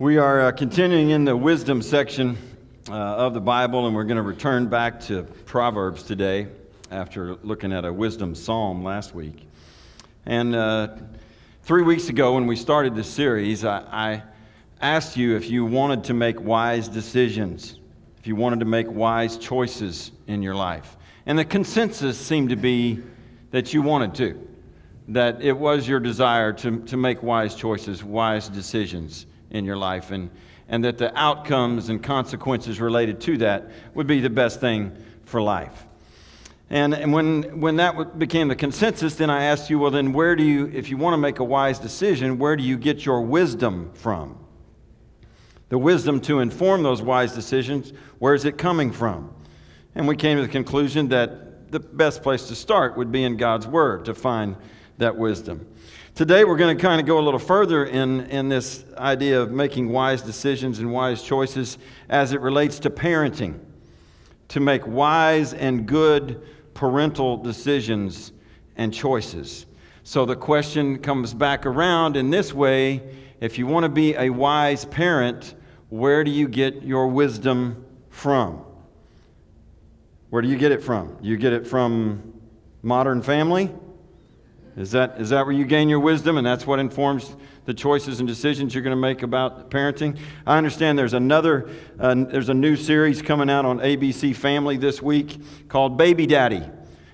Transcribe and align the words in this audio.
We 0.00 0.16
are 0.16 0.40
uh, 0.40 0.52
continuing 0.52 1.10
in 1.10 1.26
the 1.26 1.36
wisdom 1.36 1.82
section 1.82 2.38
uh, 2.88 2.94
of 2.94 3.34
the 3.34 3.40
Bible, 3.42 3.86
and 3.86 3.94
we're 3.94 4.04
going 4.04 4.16
to 4.16 4.22
return 4.22 4.66
back 4.66 4.98
to 5.00 5.24
Proverbs 5.44 6.04
today 6.04 6.46
after 6.90 7.34
looking 7.42 7.70
at 7.70 7.84
a 7.84 7.92
wisdom 7.92 8.34
psalm 8.34 8.82
last 8.82 9.14
week. 9.14 9.46
And 10.24 10.56
uh, 10.56 10.96
three 11.64 11.82
weeks 11.82 12.08
ago, 12.08 12.32
when 12.32 12.46
we 12.46 12.56
started 12.56 12.94
this 12.94 13.10
series, 13.10 13.62
I, 13.62 13.82
I 13.92 14.22
asked 14.80 15.18
you 15.18 15.36
if 15.36 15.50
you 15.50 15.66
wanted 15.66 16.04
to 16.04 16.14
make 16.14 16.40
wise 16.40 16.88
decisions, 16.88 17.78
if 18.20 18.26
you 18.26 18.36
wanted 18.36 18.60
to 18.60 18.66
make 18.66 18.90
wise 18.90 19.36
choices 19.36 20.12
in 20.26 20.42
your 20.42 20.54
life. 20.54 20.96
And 21.26 21.38
the 21.38 21.44
consensus 21.44 22.16
seemed 22.16 22.48
to 22.48 22.56
be 22.56 23.02
that 23.50 23.74
you 23.74 23.82
wanted 23.82 24.14
to, 24.14 24.48
that 25.08 25.42
it 25.42 25.58
was 25.58 25.86
your 25.86 26.00
desire 26.00 26.54
to, 26.54 26.80
to 26.86 26.96
make 26.96 27.22
wise 27.22 27.54
choices, 27.54 28.02
wise 28.02 28.48
decisions 28.48 29.26
in 29.50 29.64
your 29.64 29.76
life, 29.76 30.10
and, 30.10 30.30
and 30.68 30.84
that 30.84 30.98
the 30.98 31.16
outcomes 31.18 31.88
and 31.88 32.02
consequences 32.02 32.80
related 32.80 33.20
to 33.22 33.38
that 33.38 33.70
would 33.94 34.06
be 34.06 34.20
the 34.20 34.30
best 34.30 34.60
thing 34.60 34.96
for 35.24 35.42
life. 35.42 35.86
And, 36.70 36.94
and 36.94 37.12
when, 37.12 37.60
when 37.60 37.76
that 37.76 38.18
became 38.18 38.46
the 38.46 38.54
consensus, 38.54 39.16
then 39.16 39.28
I 39.28 39.44
asked 39.44 39.70
you, 39.70 39.78
well, 39.80 39.90
then 39.90 40.12
where 40.12 40.36
do 40.36 40.44
you, 40.44 40.70
if 40.72 40.88
you 40.88 40.96
want 40.96 41.14
to 41.14 41.18
make 41.18 41.40
a 41.40 41.44
wise 41.44 41.80
decision, 41.80 42.38
where 42.38 42.54
do 42.54 42.62
you 42.62 42.76
get 42.76 43.04
your 43.04 43.22
wisdom 43.22 43.90
from? 43.94 44.38
The 45.68 45.78
wisdom 45.78 46.20
to 46.22 46.38
inform 46.38 46.84
those 46.84 47.02
wise 47.02 47.34
decisions, 47.34 47.92
where 48.20 48.34
is 48.34 48.44
it 48.44 48.56
coming 48.56 48.92
from? 48.92 49.34
And 49.96 50.06
we 50.06 50.14
came 50.14 50.36
to 50.36 50.42
the 50.42 50.48
conclusion 50.48 51.08
that 51.08 51.72
the 51.72 51.80
best 51.80 52.22
place 52.22 52.46
to 52.48 52.54
start 52.54 52.96
would 52.96 53.10
be 53.10 53.24
in 53.24 53.36
God's 53.36 53.66
Word 53.66 54.04
to 54.04 54.14
find 54.14 54.56
that 54.98 55.16
wisdom. 55.16 55.66
Today, 56.20 56.44
we're 56.44 56.58
going 56.58 56.76
to 56.76 56.82
kind 56.82 57.00
of 57.00 57.06
go 57.06 57.18
a 57.18 57.24
little 57.24 57.40
further 57.40 57.86
in, 57.86 58.26
in 58.26 58.50
this 58.50 58.84
idea 58.98 59.40
of 59.40 59.52
making 59.52 59.88
wise 59.88 60.20
decisions 60.20 60.78
and 60.78 60.92
wise 60.92 61.22
choices 61.22 61.78
as 62.10 62.34
it 62.34 62.42
relates 62.42 62.78
to 62.80 62.90
parenting, 62.90 63.58
to 64.48 64.60
make 64.60 64.86
wise 64.86 65.54
and 65.54 65.86
good 65.86 66.46
parental 66.74 67.38
decisions 67.38 68.32
and 68.76 68.92
choices. 68.92 69.64
So 70.02 70.26
the 70.26 70.36
question 70.36 70.98
comes 70.98 71.32
back 71.32 71.64
around 71.64 72.18
in 72.18 72.28
this 72.28 72.52
way 72.52 73.00
if 73.40 73.56
you 73.56 73.66
want 73.66 73.84
to 73.84 73.88
be 73.88 74.14
a 74.14 74.28
wise 74.28 74.84
parent, 74.84 75.54
where 75.88 76.22
do 76.22 76.30
you 76.30 76.48
get 76.48 76.82
your 76.82 77.06
wisdom 77.08 77.82
from? 78.10 78.62
Where 80.28 80.42
do 80.42 80.48
you 80.48 80.58
get 80.58 80.70
it 80.70 80.82
from? 80.82 81.16
You 81.22 81.38
get 81.38 81.54
it 81.54 81.66
from 81.66 82.34
modern 82.82 83.22
family? 83.22 83.70
Is 84.76 84.92
that, 84.92 85.20
is 85.20 85.30
that 85.30 85.44
where 85.46 85.54
you 85.54 85.64
gain 85.64 85.88
your 85.88 86.00
wisdom 86.00 86.36
and 86.38 86.46
that's 86.46 86.66
what 86.66 86.78
informs 86.78 87.34
the 87.64 87.74
choices 87.74 88.20
and 88.20 88.28
decisions 88.28 88.74
you're 88.74 88.84
going 88.84 88.96
to 88.96 89.00
make 89.00 89.22
about 89.22 89.70
parenting? 89.70 90.18
I 90.46 90.56
understand 90.58 90.98
there's 90.98 91.14
another, 91.14 91.68
uh, 91.98 92.14
there's 92.14 92.48
a 92.48 92.54
new 92.54 92.76
series 92.76 93.20
coming 93.20 93.50
out 93.50 93.64
on 93.64 93.78
ABC 93.80 94.34
Family 94.34 94.76
this 94.76 95.02
week 95.02 95.68
called 95.68 95.96
Baby 95.96 96.26
Daddy. 96.26 96.62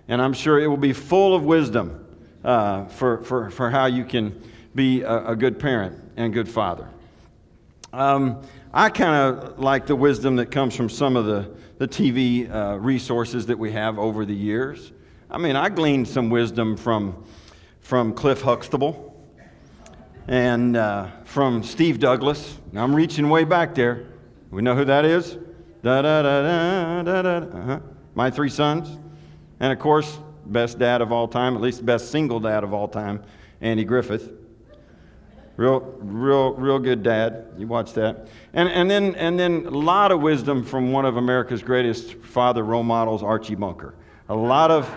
And 0.08 0.20
I'm 0.20 0.34
sure 0.34 0.60
it 0.60 0.66
will 0.66 0.76
be 0.76 0.92
full 0.92 1.34
of 1.34 1.44
wisdom 1.44 2.06
uh, 2.44 2.84
for, 2.86 3.24
for, 3.24 3.50
for 3.50 3.70
how 3.70 3.86
you 3.86 4.04
can 4.04 4.40
be 4.74 5.02
a, 5.02 5.28
a 5.28 5.36
good 5.36 5.58
parent 5.58 5.98
and 6.16 6.32
good 6.32 6.48
father. 6.48 6.88
Um, 7.92 8.42
I 8.72 8.90
kind 8.90 9.14
of 9.14 9.58
like 9.58 9.86
the 9.86 9.96
wisdom 9.96 10.36
that 10.36 10.50
comes 10.50 10.76
from 10.76 10.90
some 10.90 11.16
of 11.16 11.24
the, 11.24 11.50
the 11.78 11.88
TV 11.88 12.52
uh, 12.52 12.76
resources 12.78 13.46
that 13.46 13.58
we 13.58 13.72
have 13.72 13.98
over 13.98 14.26
the 14.26 14.34
years. 14.34 14.92
I 15.30 15.38
mean, 15.38 15.56
I 15.56 15.70
gleaned 15.70 16.06
some 16.06 16.28
wisdom 16.30 16.76
from 16.76 17.24
from 17.86 18.12
Cliff 18.12 18.42
Huxtable 18.42 19.14
and 20.26 20.76
uh, 20.76 21.06
from 21.22 21.62
Steve 21.62 22.00
Douglas. 22.00 22.58
Now 22.72 22.82
I'm 22.82 22.96
reaching 22.96 23.28
way 23.28 23.44
back 23.44 23.76
there. 23.76 24.08
We 24.50 24.60
know 24.60 24.74
who 24.74 24.84
that 24.86 25.04
is? 25.04 25.38
Da 25.84 26.02
da 26.02 26.22
da 26.22 26.42
da 26.42 27.02
da 27.04 27.22
da. 27.22 27.46
Uh-huh. 27.46 27.80
My 28.16 28.28
three 28.28 28.48
sons. 28.48 28.98
And 29.60 29.72
of 29.72 29.78
course, 29.78 30.18
best 30.46 30.80
dad 30.80 31.00
of 31.00 31.12
all 31.12 31.28
time, 31.28 31.54
at 31.54 31.60
least 31.60 31.86
best 31.86 32.10
single 32.10 32.40
dad 32.40 32.64
of 32.64 32.74
all 32.74 32.88
time, 32.88 33.22
Andy 33.60 33.84
Griffith. 33.84 34.32
Real, 35.56 35.78
real, 36.00 36.54
real 36.54 36.80
good 36.80 37.04
dad. 37.04 37.46
You 37.56 37.68
watch 37.68 37.92
that. 37.92 38.26
And, 38.52 38.68
and, 38.68 38.90
then, 38.90 39.14
and 39.14 39.38
then 39.38 39.64
a 39.64 39.70
lot 39.70 40.10
of 40.10 40.20
wisdom 40.20 40.64
from 40.64 40.90
one 40.90 41.04
of 41.04 41.18
America's 41.18 41.62
greatest 41.62 42.14
father 42.16 42.64
role 42.64 42.82
models, 42.82 43.22
Archie 43.22 43.54
Bunker. 43.54 43.94
A 44.28 44.34
lot 44.34 44.72
of, 44.72 44.92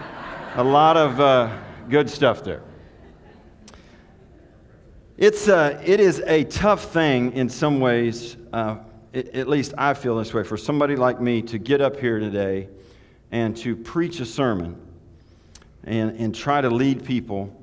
a 0.56 0.64
lot 0.64 0.98
of 0.98 1.20
uh, 1.20 1.56
good 1.88 2.10
stuff 2.10 2.44
there. 2.44 2.64
It's, 5.20 5.50
uh, 5.50 5.82
it 5.86 6.00
is 6.00 6.24
a 6.26 6.46
tough 6.46 6.94
thing 6.94 7.34
in 7.34 7.50
some 7.50 7.82
ways, 7.82 8.38
uh, 8.54 8.78
it, 9.12 9.36
at 9.36 9.50
least 9.50 9.74
I 9.78 9.94
feel 9.94 10.16
this 10.16 10.34
way, 10.34 10.44
for 10.44 10.56
somebody 10.56 10.96
like 10.96 11.20
me 11.20 11.42
to 11.42 11.58
get 11.58 11.82
up 11.82 12.00
here 12.00 12.20
today 12.20 12.70
and 13.30 13.56
to 13.58 13.76
preach 13.76 14.22
a 14.22 14.26
sermon 14.26 14.78
and, 15.84 16.18
and 16.18 16.34
try 16.34 16.62
to 16.62 16.70
lead 16.70 17.04
people 17.04 17.54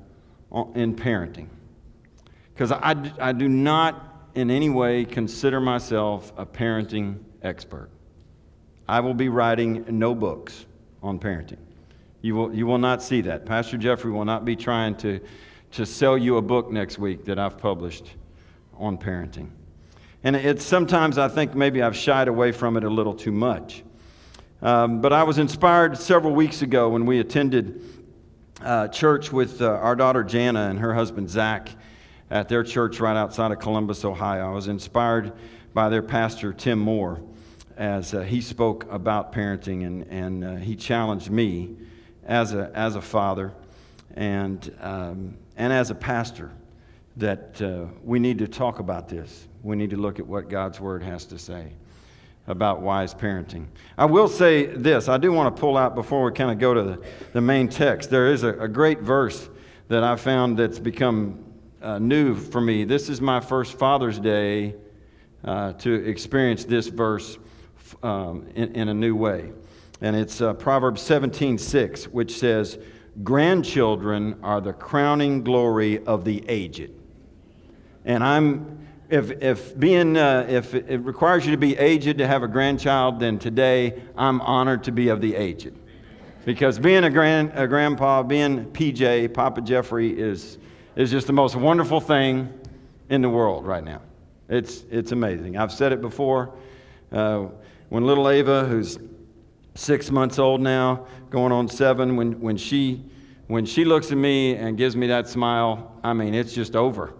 in 0.75 0.95
parenting. 0.95 1.47
Because 2.53 2.71
I, 2.71 2.95
I 3.19 3.31
do 3.31 3.49
not 3.49 4.29
in 4.35 4.51
any 4.51 4.69
way 4.69 5.03
consider 5.03 5.59
myself 5.59 6.31
a 6.37 6.45
parenting 6.45 7.17
expert. 7.41 7.89
I 8.87 8.99
will 8.99 9.15
be 9.15 9.29
writing 9.29 9.83
no 9.97 10.13
books 10.13 10.67
on 11.01 11.17
parenting. 11.17 11.57
You 12.21 12.35
will, 12.35 12.53
you 12.53 12.67
will 12.67 12.77
not 12.77 13.01
see 13.01 13.21
that. 13.21 13.47
Pastor 13.47 13.77
Jeffrey 13.77 14.11
will 14.11 14.25
not 14.25 14.45
be 14.45 14.55
trying 14.55 14.95
to 14.97 15.21
to 15.71 15.85
sell 15.85 16.17
you 16.17 16.37
a 16.37 16.41
book 16.41 16.71
next 16.71 16.97
week 16.97 17.25
that 17.25 17.37
I've 17.39 17.57
published 17.57 18.13
on 18.77 18.97
parenting. 18.97 19.49
And 20.23 20.35
it's 20.35 20.65
sometimes 20.65 21.17
I 21.17 21.27
think 21.27 21.55
maybe 21.55 21.81
I've 21.81 21.95
shied 21.95 22.27
away 22.27 22.51
from 22.51 22.77
it 22.77 22.83
a 22.83 22.89
little 22.89 23.13
too 23.13 23.31
much. 23.31 23.83
Um, 24.61 25.01
but 25.01 25.13
I 25.13 25.23
was 25.23 25.37
inspired 25.37 25.97
several 25.97 26.33
weeks 26.33 26.61
ago 26.61 26.89
when 26.89 27.05
we 27.05 27.19
attended 27.19 27.81
uh, 28.61 28.87
church 28.87 29.31
with 29.31 29.61
uh, 29.61 29.67
our 29.67 29.95
daughter 29.95 30.23
Jana 30.23 30.69
and 30.69 30.79
her 30.79 30.93
husband 30.95 31.29
Zach 31.29 31.69
at 32.31 32.49
their 32.49 32.63
church 32.63 32.99
right 32.99 33.15
outside 33.15 33.51
of 33.51 33.59
Columbus, 33.59 34.03
Ohio. 34.03 34.49
I 34.49 34.53
was 34.53 34.67
inspired 34.67 35.33
by 35.73 35.89
their 35.89 36.01
pastor, 36.01 36.53
Tim 36.53 36.79
Moore, 36.79 37.21
as 37.77 38.15
uh, 38.15 38.21
he 38.21 38.41
spoke 38.41 38.91
about 38.91 39.31
parenting 39.31 39.85
and, 39.85 40.07
and 40.07 40.43
uh, 40.43 40.55
he 40.55 40.75
challenged 40.75 41.29
me 41.29 41.75
as 42.25 42.53
a, 42.53 42.71
as 42.73 42.95
a 42.95 43.01
father 43.01 43.53
and 44.15 44.75
um, 44.81 45.37
and 45.57 45.73
as 45.73 45.91
a 45.91 45.95
pastor 45.95 46.51
that 47.17 47.61
uh, 47.61 47.85
we 48.03 48.19
need 48.19 48.37
to 48.37 48.47
talk 48.47 48.79
about 48.79 49.09
this. 49.09 49.47
We 49.63 49.75
need 49.75 49.89
to 49.89 49.97
look 49.97 50.19
at 50.19 50.27
what 50.27 50.49
God's 50.49 50.79
Word 50.79 51.03
has 51.03 51.25
to 51.25 51.39
say 51.39 51.73
about 52.45 52.81
wise 52.81 53.13
parenting. 53.13 53.65
I 53.97 54.05
will 54.05 54.27
say 54.27 54.67
this 54.67 55.09
I 55.09 55.17
do 55.17 55.33
want 55.33 55.53
to 55.53 55.59
pull 55.59 55.75
out 55.77 55.95
before 55.95 56.23
we 56.23 56.31
kind 56.31 56.51
of 56.51 56.59
go 56.59 56.73
to 56.73 56.83
the, 56.83 57.03
the 57.33 57.41
main 57.41 57.67
text. 57.67 58.09
There 58.09 58.31
is 58.31 58.43
a, 58.43 58.53
a 58.59 58.67
great 58.67 59.01
verse 59.01 59.49
that 59.89 60.03
I 60.03 60.15
found 60.15 60.57
that's 60.57 60.79
become 60.79 61.43
uh, 61.81 61.99
new 61.99 62.35
for 62.35 62.61
me. 62.61 62.83
This 62.83 63.09
is 63.09 63.19
my 63.19 63.39
first 63.39 63.77
Father's 63.77 64.19
Day 64.19 64.75
uh, 65.43 65.73
to 65.73 65.93
experience 65.93 66.65
this 66.65 66.87
verse 66.87 67.37
um, 68.03 68.47
in, 68.55 68.73
in, 68.75 68.89
a 68.89 68.93
new 68.93 69.15
way. 69.15 69.51
And 70.01 70.15
it's 70.15 70.41
uh, 70.41 70.53
Proverbs 70.53 71.01
17 71.01 71.57
6, 71.57 72.05
which 72.07 72.37
says, 72.37 72.77
grandchildren 73.23 74.37
are 74.43 74.61
the 74.61 74.73
crowning 74.73 75.43
glory 75.43 76.05
of 76.05 76.23
the 76.23 76.43
aged. 76.47 76.91
And 78.05 78.23
I'm, 78.23 78.87
if, 79.09 79.31
if 79.41 79.77
being, 79.77 80.17
uh, 80.17 80.45
if 80.47 80.73
it 80.73 80.99
requires 80.99 81.45
you 81.45 81.51
to 81.51 81.57
be 81.57 81.77
aged 81.77 82.17
to 82.19 82.27
have 82.27 82.43
a 82.43 82.47
grandchild, 82.47 83.19
then 83.19 83.39
today 83.39 84.01
I'm 84.15 84.41
honored 84.41 84.83
to 84.85 84.91
be 84.91 85.09
of 85.09 85.21
the 85.21 85.35
aged. 85.35 85.73
Because 86.45 86.79
being 86.79 87.03
a, 87.03 87.09
grand, 87.09 87.51
a 87.55 87.67
grandpa, 87.67 88.23
being 88.23 88.65
PJ, 88.71 89.33
Papa 89.33 89.61
Jeffrey, 89.61 90.17
is, 90.17 90.57
is 90.95 91.11
just 91.11 91.27
the 91.27 91.33
most 91.33 91.55
wonderful 91.55 91.99
thing 91.99 92.53
in 93.09 93.21
the 93.21 93.29
world 93.29 93.65
right 93.65 93.83
now. 93.83 94.01
It's, 94.47 94.85
it's 94.89 95.11
amazing. 95.11 95.57
I've 95.57 95.73
said 95.73 95.91
it 95.91 95.99
before. 95.99 96.53
Uh, 97.11 97.47
when 97.89 98.05
little 98.05 98.29
Ava, 98.29 98.65
who's 98.65 98.97
six 99.77 100.09
months 100.09 100.39
old 100.39 100.59
now, 100.59 101.05
going 101.29 101.51
on 101.51 101.67
seven, 101.67 102.15
when, 102.15 102.39
when, 102.41 102.57
she, 102.57 103.03
when 103.45 103.65
she 103.65 103.85
looks 103.85 104.11
at 104.11 104.17
me 104.17 104.55
and 104.55 104.75
gives 104.75 104.95
me 104.95 105.07
that 105.07 105.29
smile, 105.29 105.93
I 106.03 106.13
mean, 106.13 106.33
it's 106.33 106.51
just 106.51 106.75
over. 106.75 107.13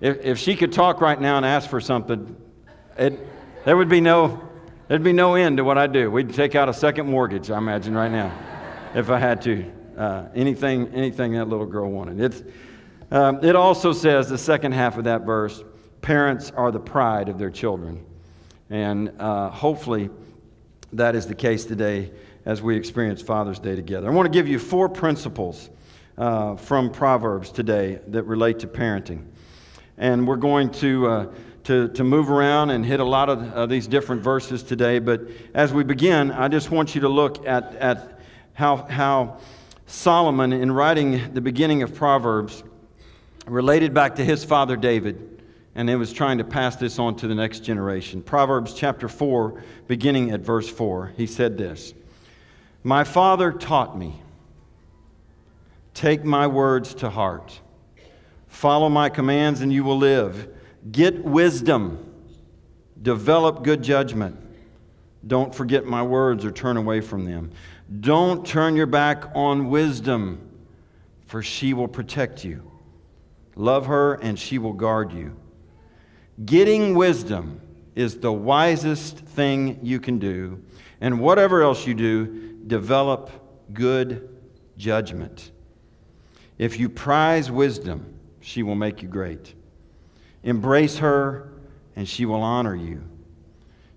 If, 0.00 0.24
if 0.24 0.38
she 0.38 0.56
could 0.56 0.72
talk 0.72 1.00
right 1.00 1.20
now 1.20 1.36
and 1.36 1.44
ask 1.44 1.68
for 1.68 1.80
something, 1.80 2.34
it, 2.96 3.18
there 3.64 3.76
would 3.76 3.90
be 3.90 4.00
no, 4.00 4.42
there'd 4.88 5.04
be 5.04 5.12
no 5.12 5.34
end 5.34 5.58
to 5.58 5.64
what 5.64 5.76
I 5.76 5.86
do. 5.86 6.10
We'd 6.10 6.32
take 6.32 6.54
out 6.54 6.68
a 6.68 6.72
second 6.72 7.06
mortgage, 7.06 7.50
I 7.50 7.58
imagine, 7.58 7.94
right 7.94 8.10
now, 8.10 8.32
if 8.94 9.10
I 9.10 9.18
had 9.18 9.42
to. 9.42 9.72
Uh, 9.96 10.28
anything, 10.34 10.86
anything 10.94 11.32
that 11.32 11.48
little 11.48 11.66
girl 11.66 11.90
wanted. 11.90 12.20
It's, 12.20 12.42
um, 13.10 13.44
it 13.44 13.56
also 13.56 13.92
says, 13.92 14.28
the 14.28 14.38
second 14.38 14.72
half 14.72 14.96
of 14.96 15.04
that 15.04 15.26
verse, 15.26 15.62
parents 16.00 16.52
are 16.52 16.70
the 16.70 16.78
pride 16.78 17.28
of 17.28 17.36
their 17.36 17.50
children. 17.50 18.06
And 18.70 19.12
uh, 19.18 19.50
hopefully, 19.50 20.08
that 20.92 21.14
is 21.14 21.26
the 21.26 21.34
case 21.34 21.64
today 21.64 22.10
as 22.44 22.62
we 22.62 22.76
experience 22.76 23.20
Father's 23.22 23.58
Day 23.58 23.76
together. 23.76 24.08
I 24.08 24.10
want 24.10 24.26
to 24.26 24.36
give 24.36 24.48
you 24.48 24.58
four 24.58 24.88
principles 24.88 25.68
uh, 26.16 26.56
from 26.56 26.90
Proverbs 26.90 27.50
today 27.50 28.00
that 28.08 28.24
relate 28.24 28.60
to 28.60 28.66
parenting. 28.66 29.24
And 29.96 30.26
we're 30.26 30.36
going 30.36 30.70
to 30.72 31.06
uh, 31.06 31.26
to, 31.68 31.88
to 31.88 32.02
move 32.02 32.30
around 32.30 32.70
and 32.70 32.82
hit 32.82 32.98
a 32.98 33.04
lot 33.04 33.28
of 33.28 33.52
uh, 33.52 33.66
these 33.66 33.86
different 33.86 34.22
verses 34.22 34.62
today. 34.62 35.00
But 35.00 35.28
as 35.52 35.70
we 35.70 35.84
begin, 35.84 36.30
I 36.30 36.48
just 36.48 36.70
want 36.70 36.94
you 36.94 37.02
to 37.02 37.10
look 37.10 37.46
at, 37.46 37.74
at 37.74 38.20
how, 38.54 38.76
how 38.76 39.38
Solomon, 39.84 40.54
in 40.54 40.72
writing 40.72 41.34
the 41.34 41.42
beginning 41.42 41.82
of 41.82 41.94
Proverbs, 41.94 42.64
related 43.46 43.92
back 43.92 44.16
to 44.16 44.24
his 44.24 44.44
father 44.44 44.76
David, 44.76 45.37
and 45.78 45.88
it 45.88 45.94
was 45.94 46.12
trying 46.12 46.38
to 46.38 46.44
pass 46.44 46.74
this 46.74 46.98
on 46.98 47.14
to 47.14 47.28
the 47.28 47.36
next 47.36 47.60
generation. 47.60 48.20
Proverbs 48.20 48.74
chapter 48.74 49.08
4, 49.08 49.62
beginning 49.86 50.32
at 50.32 50.40
verse 50.40 50.68
4, 50.68 51.12
he 51.16 51.24
said 51.24 51.56
this 51.56 51.94
My 52.82 53.04
father 53.04 53.52
taught 53.52 53.96
me, 53.96 54.20
take 55.94 56.24
my 56.24 56.48
words 56.48 56.94
to 56.94 57.08
heart, 57.08 57.60
follow 58.48 58.88
my 58.88 59.08
commands, 59.08 59.60
and 59.60 59.72
you 59.72 59.84
will 59.84 59.96
live. 59.96 60.48
Get 60.90 61.24
wisdom, 61.24 62.12
develop 63.00 63.62
good 63.62 63.80
judgment. 63.80 64.36
Don't 65.24 65.54
forget 65.54 65.84
my 65.84 66.02
words 66.02 66.44
or 66.44 66.50
turn 66.50 66.76
away 66.76 67.00
from 67.00 67.24
them. 67.24 67.52
Don't 68.00 68.44
turn 68.44 68.74
your 68.74 68.86
back 68.86 69.30
on 69.36 69.70
wisdom, 69.70 70.40
for 71.26 71.40
she 71.40 71.72
will 71.72 71.86
protect 71.86 72.44
you. 72.44 72.68
Love 73.54 73.86
her, 73.86 74.14
and 74.14 74.36
she 74.36 74.58
will 74.58 74.72
guard 74.72 75.12
you. 75.12 75.36
Getting 76.44 76.94
wisdom 76.94 77.60
is 77.94 78.18
the 78.18 78.32
wisest 78.32 79.18
thing 79.18 79.80
you 79.82 79.98
can 79.98 80.18
do. 80.18 80.62
And 81.00 81.20
whatever 81.20 81.62
else 81.62 81.86
you 81.86 81.94
do, 81.94 82.56
develop 82.66 83.30
good 83.72 84.28
judgment. 84.76 85.50
If 86.58 86.78
you 86.78 86.88
prize 86.88 87.50
wisdom, 87.50 88.18
she 88.40 88.62
will 88.62 88.74
make 88.74 89.02
you 89.02 89.08
great. 89.08 89.54
Embrace 90.42 90.98
her, 90.98 91.52
and 91.96 92.08
she 92.08 92.24
will 92.24 92.42
honor 92.42 92.74
you. 92.74 93.02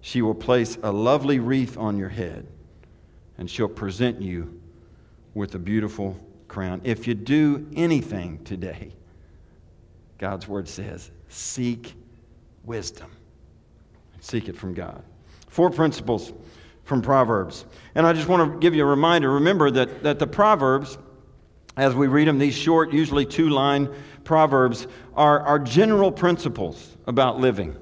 She 0.02 0.22
will 0.22 0.36
place 0.36 0.78
a 0.82 0.92
lovely 0.92 1.40
wreath 1.40 1.78
on 1.78 1.98
your 1.98 2.10
head, 2.10 2.48
and 3.38 3.50
she'll 3.50 3.68
present 3.68 4.22
you 4.22 4.60
with 5.36 5.54
a 5.54 5.60
beautiful 5.60 6.20
crown. 6.48 6.82
If 6.84 7.08
you 7.08 7.14
do 7.14 7.68
anything 7.76 8.44
today, 8.44 8.94
God's 10.18 10.48
word 10.48 10.68
says, 10.68 11.12
seek 11.30 11.94
wisdom. 12.66 13.12
Seek 14.20 14.48
it 14.48 14.56
from 14.56 14.74
God. 14.74 15.04
Four 15.48 15.70
principles 15.70 16.32
from 16.84 17.02
Proverbs. 17.02 17.66
And 17.96 18.06
I 18.06 18.14
just 18.14 18.28
want 18.28 18.54
to 18.54 18.60
give 18.60 18.76
you 18.76 18.84
a 18.84 18.86
reminder 18.86 19.32
remember 19.32 19.72
that, 19.72 20.04
that 20.04 20.20
the 20.20 20.28
Proverbs, 20.28 20.98
as 21.78 21.96
we 21.96 22.08
read 22.08 22.28
them, 22.28 22.40
these 22.40 22.56
short, 22.56 22.94
usually 22.94 23.26
two 23.26 23.50
line 23.50 23.90
Proverbs, 24.24 24.88
are, 25.16 25.40
are 25.42 25.60
general 25.60 26.12
principles 26.12 26.98
about 27.08 27.40
living. 27.40 27.76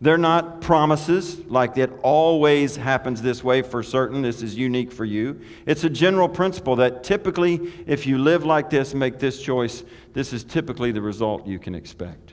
They're 0.00 0.18
not 0.18 0.60
promises 0.60 1.38
like 1.46 1.78
it 1.78 1.90
always 2.02 2.76
happens 2.76 3.22
this 3.22 3.42
way 3.42 3.62
for 3.62 3.82
certain. 3.82 4.20
This 4.20 4.42
is 4.42 4.54
unique 4.54 4.92
for 4.92 5.06
you. 5.06 5.40
It's 5.64 5.84
a 5.84 5.90
general 5.90 6.28
principle 6.28 6.76
that 6.76 7.02
typically, 7.02 7.72
if 7.86 8.06
you 8.06 8.18
live 8.18 8.44
like 8.44 8.68
this 8.68 8.92
make 8.92 9.18
this 9.18 9.40
choice, 9.40 9.84
this 10.12 10.34
is 10.34 10.44
typically 10.44 10.92
the 10.92 11.00
result 11.00 11.46
you 11.46 11.58
can 11.58 11.74
expect. 11.74 12.25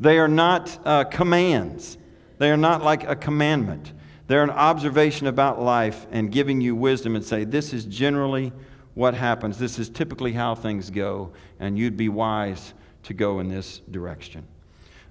They 0.00 0.18
are 0.18 0.28
not 0.28 0.78
uh, 0.84 1.04
commands, 1.04 1.98
they 2.38 2.50
are 2.50 2.56
not 2.56 2.82
like 2.82 3.04
a 3.04 3.14
commandment. 3.14 3.92
They're 4.26 4.44
an 4.44 4.50
observation 4.50 5.26
about 5.26 5.60
life 5.60 6.06
and 6.12 6.30
giving 6.30 6.60
you 6.60 6.76
wisdom 6.76 7.16
and 7.16 7.24
say, 7.24 7.42
this 7.42 7.72
is 7.72 7.84
generally 7.84 8.52
what 8.94 9.14
happens. 9.14 9.58
This 9.58 9.76
is 9.76 9.88
typically 9.88 10.34
how 10.34 10.54
things 10.54 10.88
go, 10.88 11.32
and 11.58 11.76
you'd 11.76 11.96
be 11.96 12.08
wise 12.08 12.72
to 13.02 13.12
go 13.12 13.40
in 13.40 13.48
this 13.48 13.80
direction. 13.90 14.46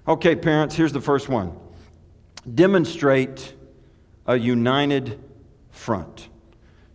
Okay, 0.08 0.34
parents, 0.34 0.74
here's 0.74 0.94
the 0.94 1.02
first 1.02 1.28
one 1.28 1.54
demonstrate 2.54 3.52
a 4.26 4.36
united 4.36 5.22
front. 5.70 6.30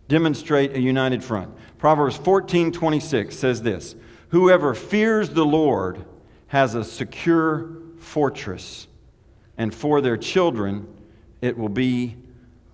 Demonstrate 0.08 0.72
a 0.72 0.80
united 0.80 1.22
front. 1.22 1.54
Proverbs 1.78 2.16
14 2.16 2.72
26 2.72 3.36
says 3.36 3.62
this 3.62 3.94
Whoever 4.30 4.74
fears 4.74 5.30
the 5.30 5.46
Lord 5.46 6.04
has 6.48 6.74
a 6.74 6.82
secure 6.82 7.85
fortress, 8.16 8.88
and 9.58 9.74
for 9.74 10.00
their 10.00 10.16
children 10.16 10.88
it 11.42 11.58
will 11.58 11.68
be 11.68 12.16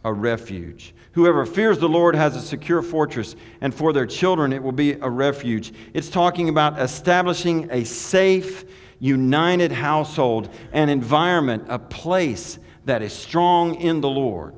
a 0.04 0.12
refuge. 0.12 0.94
Whoever 1.14 1.44
fears 1.44 1.80
the 1.80 1.88
Lord 1.88 2.14
has 2.14 2.36
a 2.36 2.40
secure 2.40 2.80
fortress, 2.80 3.34
and 3.60 3.74
for 3.74 3.92
their 3.92 4.06
children 4.06 4.52
it 4.52 4.62
will 4.62 4.70
be 4.70 4.92
a 4.92 5.10
refuge. 5.10 5.72
It's 5.94 6.08
talking 6.08 6.48
about 6.48 6.80
establishing 6.80 7.68
a 7.72 7.82
safe, 7.82 8.64
united 9.00 9.72
household, 9.72 10.48
an 10.72 10.88
environment, 10.88 11.64
a 11.66 11.80
place 11.80 12.60
that 12.84 13.02
is 13.02 13.12
strong 13.12 13.74
in 13.74 14.00
the 14.00 14.08
Lord 14.08 14.54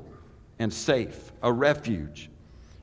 and 0.59 0.71
safe, 0.71 1.31
a 1.41 1.51
refuge. 1.51 2.29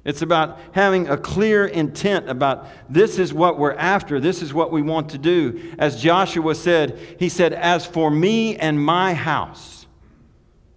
It's 0.04 0.22
about 0.22 0.58
having 0.72 1.06
a 1.08 1.16
clear 1.16 1.64
intent 1.64 2.28
about 2.28 2.66
this 2.88 3.18
is 3.18 3.32
what 3.32 3.58
we're 3.58 3.74
after, 3.74 4.18
this 4.18 4.42
is 4.42 4.52
what 4.52 4.72
we 4.72 4.82
want 4.82 5.10
to 5.10 5.18
do. 5.18 5.74
As 5.78 6.02
Joshua 6.02 6.54
said, 6.56 7.16
he 7.18 7.28
said, 7.28 7.52
As 7.52 7.86
for 7.86 8.10
me 8.10 8.56
and 8.56 8.84
my 8.84 9.14
house, 9.14 9.86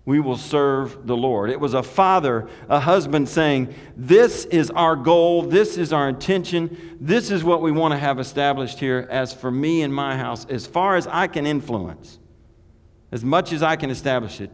we 0.06 0.20
will 0.20 0.38
serve 0.38 1.08
the 1.08 1.18
Lord. 1.18 1.50
It 1.50 1.60
was 1.60 1.74
a 1.74 1.82
father, 1.82 2.48
a 2.70 2.80
husband 2.80 3.28
saying, 3.28 3.74
This 3.98 4.46
is 4.46 4.70
our 4.70 4.96
goal, 4.96 5.42
this 5.42 5.78
is 5.78 5.92
our 5.92 6.08
intention, 6.08 6.98
this 7.02 7.32
is 7.32 7.44
what 7.44 7.64
we 7.64 7.72
want 7.72 7.94
to 7.94 7.98
have 7.98 8.20
established 8.20 8.80
here. 8.80 9.08
As 9.10 9.34
for 9.34 9.50
me 9.50 9.82
and 9.82 9.92
my 9.94 10.16
house, 10.16 10.46
as 10.46 10.68
far 10.68 10.96
as 10.96 11.08
I 11.08 11.26
can 11.26 11.48
influence, 11.48 12.20
as 13.12 13.26
much 13.26 13.52
as 13.52 13.64
I 13.64 13.76
can 13.76 13.90
establish 13.90 14.40
it, 14.40 14.52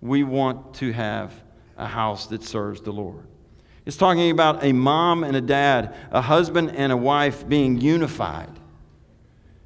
we 0.00 0.24
want 0.24 0.74
to 0.76 0.92
have 0.92 1.34
a 1.76 1.86
house 1.86 2.26
that 2.28 2.42
serves 2.42 2.80
the 2.80 2.92
Lord. 2.92 3.26
It's 3.84 3.96
talking 3.96 4.30
about 4.30 4.62
a 4.62 4.72
mom 4.72 5.24
and 5.24 5.36
a 5.36 5.40
dad, 5.40 5.94
a 6.10 6.20
husband 6.20 6.76
and 6.76 6.92
a 6.92 6.96
wife 6.96 7.48
being 7.48 7.80
unified, 7.80 8.50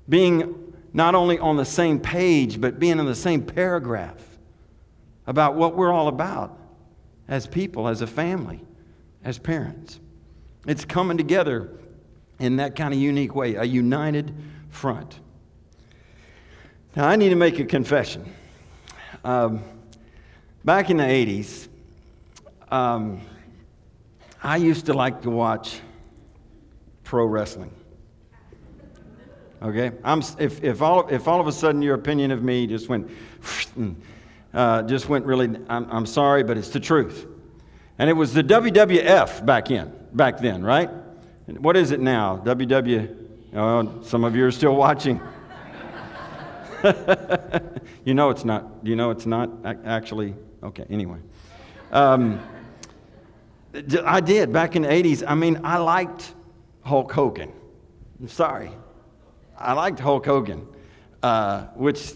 being 0.08 0.72
not 0.92 1.14
only 1.14 1.38
on 1.38 1.56
the 1.56 1.64
same 1.64 2.00
page, 2.00 2.60
but 2.60 2.78
being 2.78 2.98
in 2.98 3.04
the 3.04 3.14
same 3.14 3.42
paragraph 3.42 4.38
about 5.26 5.54
what 5.54 5.76
we're 5.76 5.92
all 5.92 6.08
about 6.08 6.58
as 7.28 7.46
people, 7.46 7.88
as 7.88 8.00
a 8.00 8.06
family, 8.06 8.62
as 9.22 9.38
parents. 9.38 10.00
It's 10.66 10.84
coming 10.84 11.18
together 11.18 11.70
in 12.38 12.56
that 12.56 12.76
kind 12.76 12.94
of 12.94 13.00
unique 13.00 13.34
way, 13.34 13.54
a 13.56 13.64
united 13.64 14.34
front. 14.70 15.20
Now, 16.94 17.06
I 17.06 17.16
need 17.16 17.28
to 17.30 17.36
make 17.36 17.58
a 17.58 17.64
confession. 17.64 18.32
Um, 19.22 19.62
back 20.64 20.88
in 20.88 20.96
the 20.96 21.04
80s, 21.04 21.68
um, 22.70 23.20
I 24.42 24.56
used 24.56 24.86
to 24.86 24.94
like 24.94 25.22
to 25.22 25.30
watch 25.30 25.80
pro 27.04 27.24
wrestling. 27.24 27.70
Okay? 29.62 29.92
I'm, 30.04 30.22
if, 30.38 30.62
if, 30.62 30.82
all, 30.82 31.08
if 31.08 31.26
all 31.26 31.40
of 31.40 31.46
a 31.46 31.52
sudden 31.52 31.82
your 31.82 31.94
opinion 31.94 32.30
of 32.30 32.42
me 32.42 32.66
just 32.66 32.88
went, 32.88 33.10
uh, 34.54 34.82
just 34.82 35.08
went 35.08 35.24
really, 35.24 35.56
I'm, 35.68 35.90
I'm 35.90 36.06
sorry, 36.06 36.42
but 36.42 36.58
it's 36.58 36.70
the 36.70 36.80
truth. 36.80 37.26
And 37.98 38.10
it 38.10 38.12
was 38.12 38.34
the 38.34 38.42
WWF 38.42 39.46
back 39.46 39.70
in, 39.70 39.92
back 40.12 40.38
then, 40.38 40.62
right? 40.62 40.90
What 41.46 41.76
is 41.76 41.92
it 41.92 42.00
now? 42.00 42.42
WW, 42.44 43.16
oh, 43.54 44.02
some 44.02 44.24
of 44.24 44.36
you 44.36 44.44
are 44.44 44.50
still 44.50 44.76
watching. 44.76 45.20
you 48.04 48.14
know 48.14 48.30
it's 48.30 48.44
not. 48.44 48.66
You 48.82 48.96
know 48.96 49.10
it's 49.10 49.26
not 49.26 49.50
actually. 49.64 50.34
Okay, 50.62 50.84
anyway. 50.90 51.18
Um, 51.92 52.40
I 54.04 54.20
did 54.20 54.52
back 54.52 54.76
in 54.76 54.82
the 54.82 54.88
80s. 54.88 55.22
I 55.26 55.34
mean, 55.34 55.60
I 55.64 55.78
liked 55.78 56.34
Hulk 56.82 57.12
Hogan. 57.12 57.52
I'm 58.20 58.28
sorry. 58.28 58.70
I 59.58 59.72
liked 59.72 59.98
Hulk 59.98 60.24
Hogan, 60.24 60.66
uh, 61.22 61.64
which, 61.74 62.12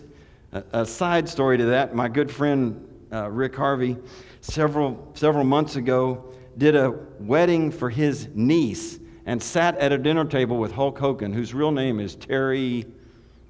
a, 0.52 0.62
a, 0.72 0.86
side 0.86 1.28
story 1.28 1.58
to 1.58 1.66
that, 1.66 1.94
my 1.94 2.08
good 2.08 2.30
friend 2.30 2.86
uh, 3.12 3.30
Rick 3.30 3.56
Harvey, 3.56 3.96
several, 4.40 5.10
several 5.14 5.44
months 5.44 5.76
ago, 5.76 6.32
did 6.56 6.76
a 6.76 6.90
wedding 7.18 7.70
for 7.70 7.90
his 7.90 8.28
niece 8.34 8.98
and 9.26 9.42
sat 9.42 9.76
at 9.78 9.92
a 9.92 9.98
dinner 9.98 10.24
table 10.24 10.58
with 10.58 10.72
Hulk 10.72 10.98
Hogan, 10.98 11.32
whose 11.32 11.52
real 11.52 11.72
name 11.72 12.00
is 12.00 12.14
Terry 12.14 12.86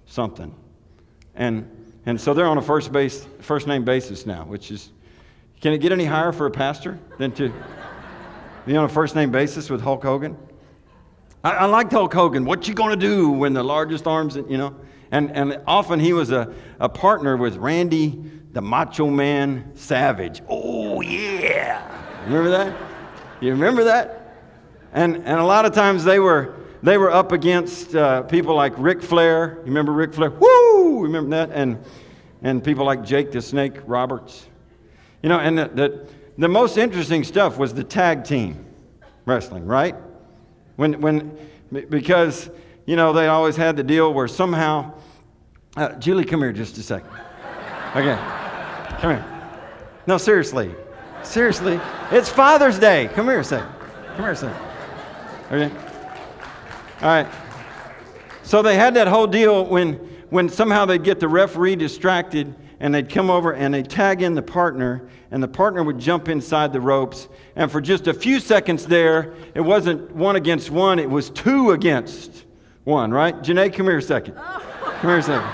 something. 0.06 0.54
And, 1.34 1.68
and 2.06 2.20
so 2.20 2.34
they're 2.34 2.46
on 2.46 2.58
a 2.58 2.62
first, 2.62 2.92
base, 2.92 3.26
first 3.40 3.66
name 3.66 3.84
basis 3.84 4.26
now, 4.26 4.44
which 4.44 4.70
is, 4.70 4.90
can 5.60 5.72
it 5.72 5.78
get 5.78 5.92
any 5.92 6.04
higher 6.04 6.32
for 6.32 6.46
a 6.46 6.50
pastor 6.50 6.98
than 7.18 7.32
to 7.32 7.52
be 8.70 8.76
on 8.76 8.84
a 8.84 8.88
first 8.88 9.16
name 9.16 9.32
basis 9.32 9.68
with 9.68 9.80
Hulk 9.80 10.04
Hogan. 10.04 10.36
I, 11.42 11.50
I 11.50 11.64
liked 11.64 11.90
Hulk 11.90 12.14
Hogan. 12.14 12.44
What 12.44 12.68
you 12.68 12.74
gonna 12.74 12.94
do 12.94 13.28
when 13.28 13.52
the 13.52 13.64
largest 13.64 14.06
arms, 14.06 14.36
you 14.36 14.58
know? 14.58 14.76
And, 15.10 15.32
and 15.32 15.60
often 15.66 15.98
he 15.98 16.12
was 16.12 16.30
a, 16.30 16.54
a 16.78 16.88
partner 16.88 17.36
with 17.36 17.56
Randy, 17.56 18.22
the 18.52 18.62
Macho 18.62 19.10
Man 19.10 19.72
Savage. 19.74 20.40
Oh, 20.48 21.00
yeah. 21.00 22.24
Remember 22.26 22.50
that? 22.50 22.80
You 23.40 23.50
remember 23.50 23.82
that? 23.82 24.36
And, 24.92 25.16
and 25.16 25.40
a 25.40 25.44
lot 25.44 25.64
of 25.64 25.74
times 25.74 26.04
they 26.04 26.20
were, 26.20 26.54
they 26.80 26.96
were 26.96 27.10
up 27.10 27.32
against 27.32 27.96
uh, 27.96 28.22
people 28.22 28.54
like 28.54 28.74
Ric 28.76 29.02
Flair. 29.02 29.56
You 29.56 29.64
remember 29.64 29.90
Ric 29.90 30.14
Flair? 30.14 30.30
Woo! 30.30 31.02
Remember 31.02 31.30
that? 31.30 31.50
And, 31.50 31.84
and 32.40 32.62
people 32.62 32.84
like 32.84 33.04
Jake 33.04 33.32
the 33.32 33.42
Snake 33.42 33.78
Roberts. 33.84 34.46
You 35.24 35.28
know, 35.28 35.40
and 35.40 35.58
that, 35.58 35.74
the, 35.74 36.06
the 36.40 36.48
most 36.48 36.78
interesting 36.78 37.22
stuff 37.22 37.58
was 37.58 37.74
the 37.74 37.84
tag 37.84 38.24
team 38.24 38.64
wrestling, 39.26 39.66
right? 39.66 39.94
When, 40.76 41.00
when, 41.02 41.38
because, 41.70 42.48
you 42.86 42.96
know, 42.96 43.12
they 43.12 43.26
always 43.26 43.56
had 43.56 43.76
the 43.76 43.82
deal 43.82 44.14
where 44.14 44.26
somehow, 44.26 44.94
uh, 45.76 45.92
Julie, 45.96 46.24
come 46.24 46.40
here 46.40 46.52
just 46.52 46.78
a 46.78 46.82
second. 46.82 47.10
Okay, 47.94 48.16
come 49.00 49.10
here. 49.10 49.24
No, 50.06 50.16
seriously. 50.16 50.74
Seriously. 51.22 51.78
It's 52.10 52.30
Father's 52.30 52.78
Day. 52.78 53.10
Come 53.12 53.26
here 53.26 53.40
a 53.40 53.44
second. 53.44 53.70
Come 54.16 54.22
here 54.22 54.30
a 54.30 54.36
second. 54.36 54.62
Okay? 55.52 55.74
All 57.02 57.08
right. 57.08 57.28
So 58.44 58.62
they 58.62 58.76
had 58.76 58.94
that 58.94 59.08
whole 59.08 59.26
deal 59.26 59.66
when, 59.66 59.94
when 60.30 60.48
somehow 60.48 60.86
they'd 60.86 61.04
get 61.04 61.20
the 61.20 61.28
referee 61.28 61.76
distracted 61.76 62.54
and 62.80 62.94
they'd 62.94 63.10
come 63.10 63.30
over 63.30 63.52
and 63.52 63.72
they'd 63.72 63.88
tag 63.88 64.22
in 64.22 64.34
the 64.34 64.42
partner, 64.42 65.08
and 65.30 65.42
the 65.42 65.48
partner 65.48 65.82
would 65.82 65.98
jump 65.98 66.28
inside 66.28 66.72
the 66.72 66.80
ropes. 66.80 67.28
And 67.54 67.70
for 67.70 67.80
just 67.80 68.06
a 68.08 68.14
few 68.14 68.40
seconds 68.40 68.86
there, 68.86 69.34
it 69.54 69.60
wasn't 69.60 70.10
one 70.12 70.34
against 70.34 70.70
one, 70.70 70.98
it 70.98 71.08
was 71.08 71.30
two 71.30 71.70
against 71.70 72.44
one, 72.84 73.12
right? 73.12 73.36
Janae, 73.36 73.72
come 73.72 73.86
here 73.86 73.98
a 73.98 74.02
second. 74.02 74.34
Come 74.34 75.10
here 75.10 75.18
a 75.18 75.22
second. 75.22 75.50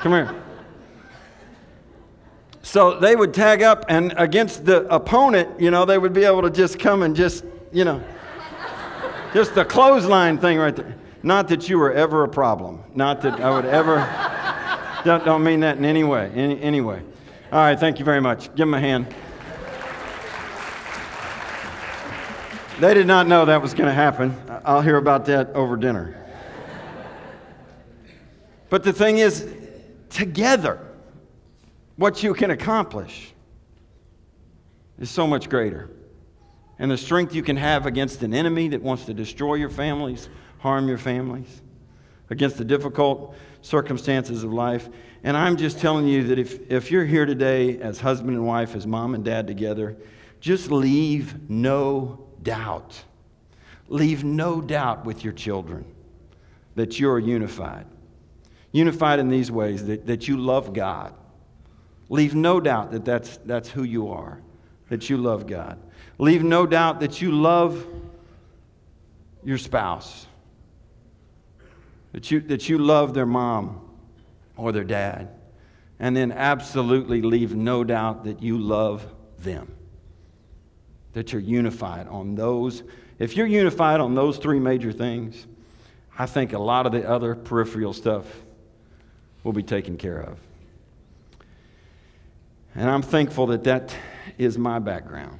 Come 0.00 0.12
here. 0.12 0.34
So 2.62 2.98
they 2.98 3.16
would 3.16 3.34
tag 3.34 3.62
up, 3.62 3.84
and 3.88 4.14
against 4.16 4.64
the 4.64 4.86
opponent, 4.94 5.60
you 5.60 5.70
know, 5.70 5.84
they 5.84 5.98
would 5.98 6.12
be 6.12 6.24
able 6.24 6.42
to 6.42 6.50
just 6.50 6.78
come 6.78 7.02
and 7.02 7.14
just, 7.16 7.44
you 7.72 7.84
know, 7.84 8.02
just 9.34 9.54
the 9.54 9.64
clothesline 9.64 10.38
thing 10.38 10.58
right 10.58 10.74
there. 10.74 10.96
Not 11.22 11.48
that 11.48 11.68
you 11.68 11.78
were 11.78 11.92
ever 11.92 12.24
a 12.24 12.28
problem. 12.28 12.82
Not 12.94 13.22
that 13.22 13.40
I 13.40 13.50
would 13.50 13.66
ever. 13.66 13.98
Don't, 15.04 15.24
don't 15.24 15.44
mean 15.44 15.60
that 15.60 15.78
in 15.78 15.84
any 15.84 16.04
way. 16.04 16.30
Any, 16.34 16.60
anyway. 16.60 17.02
All 17.52 17.58
right, 17.60 17.78
thank 17.78 17.98
you 17.98 18.04
very 18.04 18.20
much. 18.20 18.48
Give 18.54 18.66
them 18.66 18.74
a 18.74 18.80
hand. 18.80 19.14
They 22.78 22.94
did 22.94 23.06
not 23.06 23.26
know 23.26 23.44
that 23.44 23.60
was 23.60 23.74
going 23.74 23.88
to 23.88 23.94
happen. 23.94 24.34
I'll 24.64 24.80
hear 24.80 24.96
about 24.96 25.26
that 25.26 25.50
over 25.50 25.76
dinner. 25.76 26.16
But 28.70 28.84
the 28.84 28.92
thing 28.92 29.18
is, 29.18 29.46
together, 30.08 30.78
what 31.96 32.22
you 32.22 32.32
can 32.32 32.50
accomplish 32.50 33.34
is 34.98 35.10
so 35.10 35.26
much 35.26 35.50
greater. 35.50 35.90
And 36.78 36.90
the 36.90 36.96
strength 36.96 37.34
you 37.34 37.42
can 37.42 37.56
have 37.56 37.84
against 37.84 38.22
an 38.22 38.32
enemy 38.32 38.68
that 38.68 38.80
wants 38.80 39.04
to 39.06 39.14
destroy 39.14 39.56
your 39.56 39.68
families, 39.68 40.30
harm 40.60 40.88
your 40.88 40.96
families, 40.96 41.60
against 42.30 42.56
the 42.56 42.64
difficult 42.64 43.34
circumstances 43.62 44.44
of 44.44 44.52
life. 44.52 44.88
And 45.22 45.36
I'm 45.36 45.56
just 45.56 45.78
telling 45.78 46.06
you 46.06 46.28
that 46.28 46.38
if, 46.38 46.70
if 46.70 46.90
you're 46.90 47.04
here 47.04 47.26
today 47.26 47.78
as 47.78 48.00
husband 48.00 48.36
and 48.36 48.46
wife, 48.46 48.74
as 48.74 48.86
mom 48.86 49.14
and 49.14 49.24
dad 49.24 49.46
together, 49.46 49.96
just 50.40 50.70
leave 50.70 51.50
no 51.50 52.26
doubt. 52.42 53.04
Leave 53.88 54.24
no 54.24 54.60
doubt 54.60 55.04
with 55.04 55.24
your 55.24 55.32
children 55.32 55.84
that 56.74 56.98
you're 56.98 57.18
unified. 57.18 57.86
Unified 58.72 59.18
in 59.18 59.28
these 59.28 59.50
ways 59.50 59.84
that, 59.86 60.06
that 60.06 60.28
you 60.28 60.36
love 60.36 60.72
God. 60.72 61.12
Leave 62.08 62.34
no 62.34 62.60
doubt 62.60 62.92
that 62.92 63.04
that's, 63.04 63.36
that's 63.38 63.68
who 63.68 63.82
you 63.82 64.08
are, 64.08 64.40
that 64.88 65.10
you 65.10 65.16
love 65.16 65.46
God. 65.46 65.78
Leave 66.18 66.42
no 66.42 66.66
doubt 66.66 67.00
that 67.00 67.20
you 67.20 67.32
love 67.32 67.86
your 69.44 69.58
spouse, 69.58 70.26
that 72.12 72.30
you, 72.30 72.40
that 72.40 72.68
you 72.68 72.78
love 72.78 73.14
their 73.14 73.26
mom 73.26 73.80
or 74.56 74.72
their 74.72 74.84
dad. 74.84 75.28
And 75.98 76.16
then 76.16 76.32
absolutely 76.32 77.22
leave 77.22 77.54
no 77.54 77.84
doubt 77.84 78.24
that 78.24 78.42
you 78.42 78.58
love 78.58 79.06
them, 79.38 79.74
that 81.12 81.32
you're 81.32 81.42
unified 81.42 82.08
on 82.08 82.34
those. 82.34 82.82
If 83.18 83.36
you're 83.36 83.46
unified 83.46 84.00
on 84.00 84.14
those 84.14 84.38
three 84.38 84.58
major 84.58 84.92
things, 84.92 85.46
I 86.18 86.26
think 86.26 86.52
a 86.52 86.58
lot 86.58 86.86
of 86.86 86.92
the 86.92 87.08
other 87.08 87.34
peripheral 87.34 87.92
stuff 87.92 88.26
will 89.44 89.52
be 89.52 89.62
taken 89.62 89.96
care 89.96 90.20
of. 90.20 90.38
And 92.74 92.88
I'm 92.88 93.02
thankful 93.02 93.48
that 93.48 93.64
that 93.64 93.94
is 94.38 94.56
my 94.56 94.78
background. 94.78 95.38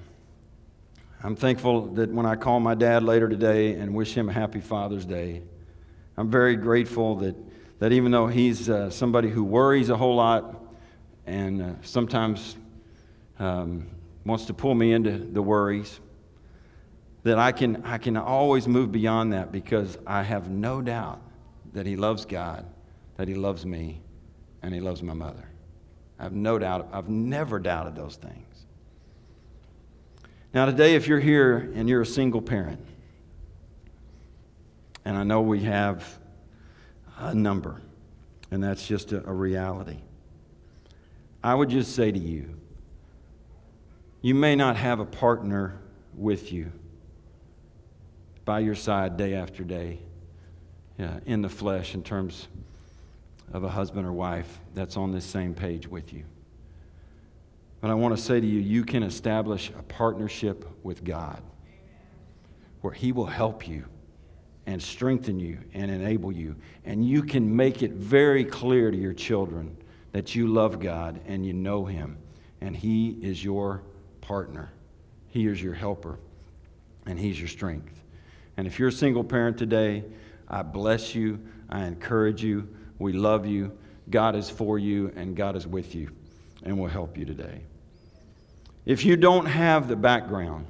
I'm 1.22 1.36
thankful 1.36 1.86
that 1.94 2.10
when 2.10 2.26
I 2.26 2.36
call 2.36 2.60
my 2.60 2.74
dad 2.74 3.02
later 3.02 3.28
today 3.28 3.74
and 3.74 3.94
wish 3.94 4.14
him 4.14 4.28
a 4.28 4.32
happy 4.32 4.60
Father's 4.60 5.04
Day, 5.04 5.42
I'm 6.20 6.30
very 6.30 6.54
grateful 6.54 7.16
that, 7.16 7.34
that 7.78 7.92
even 7.92 8.12
though 8.12 8.26
he's 8.26 8.68
uh, 8.68 8.90
somebody 8.90 9.30
who 9.30 9.42
worries 9.42 9.88
a 9.88 9.96
whole 9.96 10.16
lot 10.16 10.62
and 11.24 11.62
uh, 11.62 11.72
sometimes 11.80 12.58
um, 13.38 13.86
wants 14.26 14.44
to 14.44 14.52
pull 14.52 14.74
me 14.74 14.92
into 14.92 15.16
the 15.16 15.40
worries, 15.40 15.98
that 17.22 17.38
I 17.38 17.52
can, 17.52 17.82
I 17.86 17.96
can 17.96 18.18
always 18.18 18.68
move 18.68 18.92
beyond 18.92 19.32
that 19.32 19.50
because 19.50 19.96
I 20.06 20.22
have 20.22 20.50
no 20.50 20.82
doubt 20.82 21.22
that 21.72 21.86
he 21.86 21.96
loves 21.96 22.26
God, 22.26 22.66
that 23.16 23.26
he 23.26 23.34
loves 23.34 23.64
me, 23.64 24.02
and 24.60 24.74
he 24.74 24.80
loves 24.80 25.02
my 25.02 25.14
mother. 25.14 25.48
I 26.18 26.24
have 26.24 26.34
no 26.34 26.58
doubt, 26.58 26.90
I've 26.92 27.08
never 27.08 27.58
doubted 27.58 27.96
those 27.96 28.16
things. 28.16 28.66
Now, 30.52 30.66
today, 30.66 30.96
if 30.96 31.08
you're 31.08 31.18
here 31.18 31.72
and 31.74 31.88
you're 31.88 32.02
a 32.02 32.06
single 32.06 32.42
parent, 32.42 32.84
and 35.04 35.16
I 35.16 35.24
know 35.24 35.40
we 35.40 35.60
have 35.60 36.18
a 37.18 37.34
number, 37.34 37.80
and 38.50 38.62
that's 38.62 38.86
just 38.86 39.12
a, 39.12 39.26
a 39.28 39.32
reality. 39.32 39.98
I 41.42 41.54
would 41.54 41.70
just 41.70 41.94
say 41.94 42.12
to 42.12 42.18
you, 42.18 42.54
you 44.22 44.34
may 44.34 44.54
not 44.54 44.76
have 44.76 45.00
a 45.00 45.06
partner 45.06 45.80
with 46.14 46.52
you 46.52 46.72
by 48.44 48.60
your 48.60 48.74
side 48.74 49.16
day 49.16 49.34
after 49.34 49.64
day 49.64 50.00
yeah, 50.98 51.20
in 51.24 51.40
the 51.40 51.48
flesh 51.48 51.94
in 51.94 52.02
terms 52.02 52.48
of 53.52 53.64
a 53.64 53.68
husband 53.70 54.06
or 54.06 54.12
wife 54.12 54.60
that's 54.74 54.96
on 54.96 55.12
this 55.12 55.24
same 55.24 55.54
page 55.54 55.88
with 55.88 56.12
you. 56.12 56.24
But 57.80 57.90
I 57.90 57.94
want 57.94 58.14
to 58.14 58.22
say 58.22 58.38
to 58.38 58.46
you, 58.46 58.60
you 58.60 58.84
can 58.84 59.02
establish 59.02 59.70
a 59.70 59.82
partnership 59.82 60.68
with 60.82 61.02
God 61.02 61.42
where 62.82 62.92
He 62.92 63.12
will 63.12 63.26
help 63.26 63.66
you 63.66 63.86
and 64.70 64.80
strengthen 64.80 65.40
you 65.40 65.58
and 65.74 65.90
enable 65.90 66.30
you. 66.30 66.54
And 66.84 67.04
you 67.04 67.24
can 67.24 67.56
make 67.56 67.82
it 67.82 67.90
very 67.90 68.44
clear 68.44 68.92
to 68.92 68.96
your 68.96 69.12
children 69.12 69.76
that 70.12 70.36
you 70.36 70.46
love 70.46 70.78
God 70.78 71.20
and 71.26 71.44
you 71.44 71.52
know 71.52 71.84
Him, 71.84 72.18
and 72.60 72.76
He 72.76 73.08
is 73.20 73.42
your 73.42 73.82
partner. 74.20 74.70
He 75.26 75.48
is 75.48 75.60
your 75.60 75.74
helper, 75.74 76.20
and 77.04 77.18
He's 77.18 77.36
your 77.36 77.48
strength. 77.48 78.00
And 78.56 78.68
if 78.68 78.78
you're 78.78 78.90
a 78.90 78.92
single 78.92 79.24
parent 79.24 79.58
today, 79.58 80.04
I 80.46 80.62
bless 80.62 81.16
you, 81.16 81.40
I 81.68 81.84
encourage 81.86 82.40
you, 82.44 82.68
we 83.00 83.12
love 83.12 83.46
you. 83.46 83.76
God 84.08 84.36
is 84.36 84.48
for 84.48 84.78
you, 84.78 85.12
and 85.16 85.34
God 85.34 85.56
is 85.56 85.66
with 85.66 85.96
you, 85.96 86.10
and 86.62 86.78
will 86.78 86.86
help 86.86 87.18
you 87.18 87.24
today. 87.24 87.62
If 88.86 89.04
you 89.04 89.16
don't 89.16 89.46
have 89.46 89.88
the 89.88 89.96
background 89.96 90.66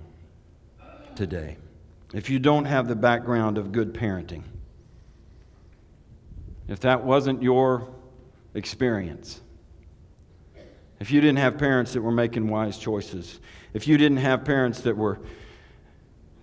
today, 1.16 1.58
if 2.12 2.28
you 2.28 2.38
don't 2.38 2.64
have 2.64 2.88
the 2.88 2.96
background 2.96 3.58
of 3.58 3.72
good 3.72 3.94
parenting, 3.94 4.42
if 6.68 6.80
that 6.80 7.04
wasn't 7.04 7.42
your 7.42 7.88
experience, 8.54 9.40
if 10.98 11.10
you 11.10 11.20
didn't 11.20 11.38
have 11.38 11.56
parents 11.56 11.92
that 11.94 12.02
were 12.02 12.12
making 12.12 12.48
wise 12.48 12.78
choices, 12.78 13.40
if 13.72 13.88
you 13.88 13.96
didn't 13.96 14.18
have 14.18 14.44
parents 14.44 14.80
that 14.82 14.96
were 14.96 15.18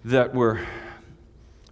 that 0.06 0.34
were 0.34 0.62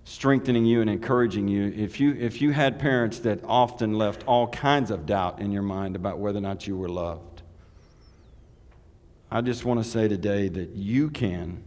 strengthening 0.04 0.66
you 0.66 0.82
and 0.82 0.90
encouraging 0.90 1.48
you, 1.48 1.74
if 1.76 2.00
you 2.00 2.14
if 2.14 2.42
you 2.42 2.52
had 2.52 2.80
parents 2.80 3.20
that 3.20 3.40
often 3.46 3.98
left 3.98 4.24
all 4.28 4.48
kinds 4.48 4.92
of 4.92 5.06
doubt 5.06 5.40
in 5.40 5.52
your 5.52 5.64
mind 5.64 5.96
about 5.96 6.20
whether 6.20 6.38
or 6.38 6.42
not 6.42 6.68
you 6.68 6.78
were 6.78 6.90
loved, 6.90 7.42
I 9.32 9.42
just 9.42 9.66
want 9.66 9.84
to 9.84 9.90
say 9.90 10.08
today 10.08 10.48
that 10.50 10.70
you 10.72 11.10
can 11.10 11.64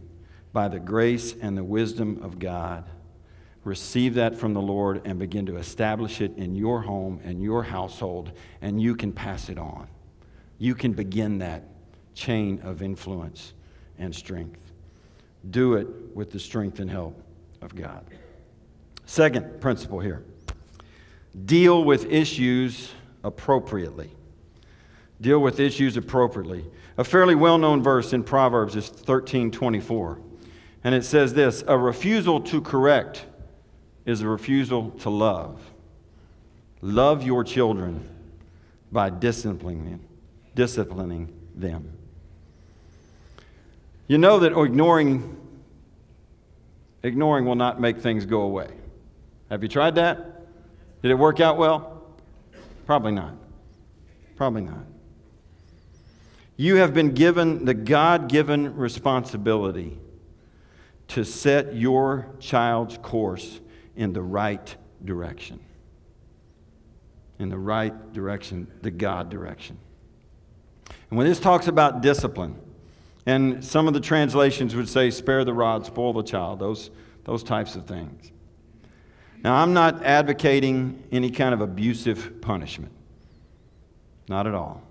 by 0.51 0.67
the 0.67 0.79
grace 0.79 1.35
and 1.41 1.57
the 1.57 1.63
wisdom 1.63 2.21
of 2.23 2.39
God, 2.39 2.89
receive 3.63 4.15
that 4.15 4.35
from 4.35 4.53
the 4.53 4.61
Lord 4.61 5.01
and 5.05 5.19
begin 5.19 5.45
to 5.47 5.57
establish 5.57 6.21
it 6.21 6.35
in 6.37 6.55
your 6.55 6.81
home 6.81 7.19
and 7.23 7.41
your 7.41 7.63
household, 7.63 8.31
and 8.61 8.81
you 8.81 8.95
can 8.95 9.11
pass 9.11 9.49
it 9.49 9.57
on. 9.57 9.87
You 10.57 10.75
can 10.75 10.93
begin 10.93 11.39
that 11.39 11.63
chain 12.13 12.59
of 12.63 12.81
influence 12.81 13.53
and 13.97 14.13
strength. 14.13 14.71
Do 15.49 15.75
it 15.75 15.87
with 16.13 16.31
the 16.31 16.39
strength 16.39 16.79
and 16.79 16.89
help 16.89 17.21
of 17.61 17.75
God. 17.75 18.05
Second 19.05 19.61
principle 19.61 19.99
here 19.99 20.23
deal 21.45 21.83
with 21.83 22.05
issues 22.11 22.91
appropriately. 23.23 24.11
Deal 25.21 25.39
with 25.39 25.59
issues 25.59 25.97
appropriately. 25.97 26.65
A 26.97 27.03
fairly 27.03 27.35
well 27.35 27.57
known 27.57 27.83
verse 27.83 28.13
in 28.13 28.23
Proverbs 28.23 28.75
is 28.75 28.89
13 28.89 29.51
24. 29.51 30.19
And 30.83 30.95
it 30.95 31.03
says 31.03 31.33
this 31.33 31.63
a 31.67 31.77
refusal 31.77 32.41
to 32.41 32.61
correct 32.61 33.25
is 34.05 34.21
a 34.21 34.27
refusal 34.27 34.91
to 34.91 35.09
love. 35.09 35.61
Love 36.81 37.23
your 37.23 37.43
children, 37.43 38.07
by 38.91 39.09
disciplining, 39.09 39.83
them. 39.83 40.07
disciplining 40.55 41.33
them. 41.53 41.91
You 44.07 44.17
know 44.17 44.39
that 44.39 44.57
ignoring, 44.57 45.37
ignoring 47.03 47.45
will 47.45 47.55
not 47.55 47.81
make 47.81 47.99
things 47.99 48.25
go 48.25 48.41
away. 48.41 48.69
Have 49.49 49.61
you 49.61 49.69
tried 49.69 49.95
that? 49.95 50.47
Did 51.01 51.11
it 51.11 51.15
work 51.15 51.39
out 51.39 51.57
well? 51.57 52.03
Probably 52.85 53.11
not. 53.11 53.35
Probably 54.35 54.61
not. 54.61 54.85
You 56.55 56.77
have 56.77 56.93
been 56.93 57.13
given 57.13 57.65
the 57.65 57.73
God 57.73 58.29
given 58.29 58.75
responsibility 58.75 59.97
to 61.09 61.25
set 61.25 61.75
your 61.75 62.27
child's 62.39 62.97
course 62.97 63.59
in 63.95 64.13
the 64.13 64.21
right 64.21 64.75
direction. 65.03 65.59
In 67.39 67.49
the 67.49 67.57
right 67.57 68.13
direction, 68.13 68.67
the 68.81 68.91
God 68.91 69.29
direction. 69.29 69.77
And 71.09 71.17
when 71.17 71.27
this 71.27 71.39
talks 71.39 71.67
about 71.67 72.01
discipline, 72.01 72.55
and 73.25 73.63
some 73.63 73.87
of 73.87 73.93
the 73.93 73.99
translations 73.99 74.75
would 74.75 74.89
say, 74.89 75.09
spare 75.11 75.43
the 75.43 75.53
rod, 75.53 75.85
spoil 75.85 76.13
the 76.13 76.23
child, 76.23 76.59
those, 76.59 76.89
those 77.25 77.43
types 77.43 77.75
of 77.75 77.85
things. 77.85 78.31
Now, 79.43 79.55
I'm 79.55 79.73
not 79.73 80.03
advocating 80.03 81.03
any 81.11 81.31
kind 81.31 81.53
of 81.53 81.61
abusive 81.61 82.41
punishment. 82.41 82.91
Not 84.27 84.47
at 84.47 84.53
all. 84.53 84.83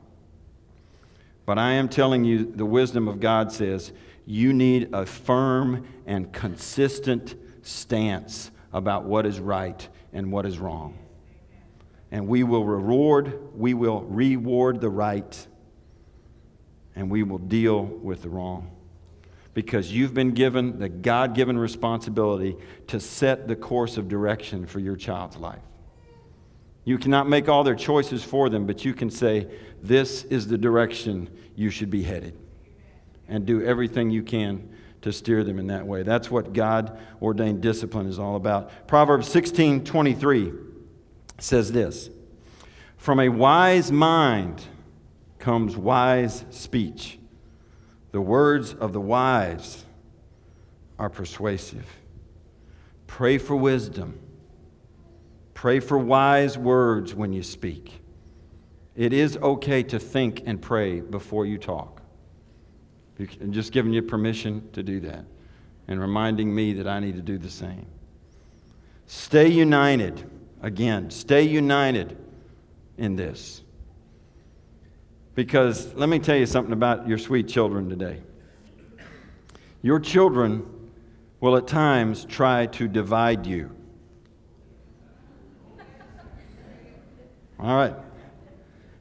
But 1.47 1.59
I 1.59 1.73
am 1.73 1.89
telling 1.89 2.25
you, 2.25 2.45
the 2.45 2.67
wisdom 2.67 3.09
of 3.09 3.21
God 3.21 3.53
says 3.53 3.93
you 4.29 4.53
need 4.53 4.91
a 4.93 5.07
firm 5.07 5.87
and 6.05 6.31
consistent 6.35 7.35
stance 7.63 8.51
about 8.75 9.05
what 9.05 9.25
is 9.25 9.41
right 9.41 9.89
and 10.13 10.31
what 10.31 10.45
is 10.45 10.59
wrong. 10.59 10.99
And 12.11 12.29
we 12.29 12.43
will 12.43 12.67
reward, 12.67 13.57
we 13.57 13.73
will 13.73 14.03
reward 14.03 14.83
the 14.83 14.91
right, 14.91 15.47
and 16.95 17.11
we 17.11 17.23
will 17.23 17.39
deal 17.39 17.83
with 17.83 18.21
the 18.21 18.29
wrong. 18.29 18.71
Because 19.55 19.91
you've 19.91 20.13
been 20.13 20.33
given 20.33 20.79
the 20.79 20.91
God 20.91 21.35
given 21.35 21.57
responsibility 21.57 22.59
to 22.89 23.01
set 23.01 23.49
the 23.49 23.57
course 23.57 23.97
of 23.97 24.09
direction 24.09 24.67
for 24.67 24.79
your 24.79 24.97
child's 24.97 25.39
life. 25.39 25.63
You 26.85 26.99
cannot 26.99 27.31
make 27.31 27.49
all 27.49 27.65
their 27.65 27.75
choices 27.75 28.23
for 28.23 28.51
them, 28.51 28.67
but 28.67 28.85
you 28.85 28.93
can 28.93 29.09
say, 29.09 29.49
This 29.83 30.25
is 30.25 30.49
the 30.49 30.59
direction 30.59 31.31
you 31.57 31.71
should 31.71 31.89
be 31.89 32.03
headed. 32.03 32.39
And 33.29 33.45
do 33.45 33.63
everything 33.63 34.11
you 34.11 34.23
can 34.23 34.71
to 35.03 35.13
steer 35.13 35.45
them 35.45 35.59
in 35.59 35.69
that 35.69 35.87
way. 35.87 36.03
That's 36.03 36.31
what 36.31 36.53
God 36.53 36.99
ordained 37.21 37.61
discipline 37.61 38.07
is 38.07 38.19
all 38.19 38.37
about. 38.37 38.89
Proverbs 38.89 39.29
16 39.29 39.85
23 39.85 40.53
says 41.39 41.73
this 41.73 42.11
From 42.97 43.21
a 43.21 43.29
wise 43.29 43.93
mind 43.93 44.63
comes 45.39 45.77
wise 45.77 46.45
speech. 46.51 47.19
The 48.11 48.21
words 48.21 48.75
of 48.75 48.93
the 48.93 49.01
wise 49.01 49.85
are 50.99 51.11
persuasive. 51.11 51.87
Pray 53.07 53.39
for 53.39 53.55
wisdom. 53.55 54.19
Pray 55.55 55.81
for 55.81 55.99
wise 55.99 56.57
words 56.57 57.15
when 57.15 57.33
you 57.33 57.43
speak. 57.43 58.01
It 58.95 59.13
is 59.13 59.37
okay 59.39 59.83
to 59.85 59.99
think 59.99 60.43
and 60.47 60.61
pray 60.61 61.01
before 61.01 61.47
you 61.47 61.59
talk. 61.59 61.98
I'm 63.19 63.53
just 63.53 63.73
giving 63.73 63.93
you 63.93 64.03
permission 64.03 64.69
to 64.73 64.83
do 64.83 65.01
that 65.01 65.25
and 65.89 66.01
reminding 66.01 66.55
me 66.55 66.75
that 66.75 66.87
I 66.87 67.01
need 67.01 67.17
to 67.17 67.23
do 67.23 67.39
the 67.39 67.51
same. 67.51 67.87
Stay 69.07 69.49
united. 69.49 70.31
Again, 70.63 71.11
stay 71.11 71.43
united 71.43 72.17
in 72.97 73.17
this. 73.17 73.63
Because 75.35 75.95
let 75.95 76.09
me 76.09 76.19
tell 76.19 76.37
you 76.37 76.47
something 76.47 76.73
about 76.73 77.09
your 77.09 77.19
sweet 77.19 77.49
children 77.49 77.89
today. 77.89 78.23
Your 79.83 80.01
children 80.01 80.91
will 81.41 81.57
at 81.57 81.67
times 81.67 82.25
try 82.25 82.67
to 82.67 82.89
divide 82.89 83.47
you. 83.47 83.71
All 87.59 87.77
right. 87.77 87.95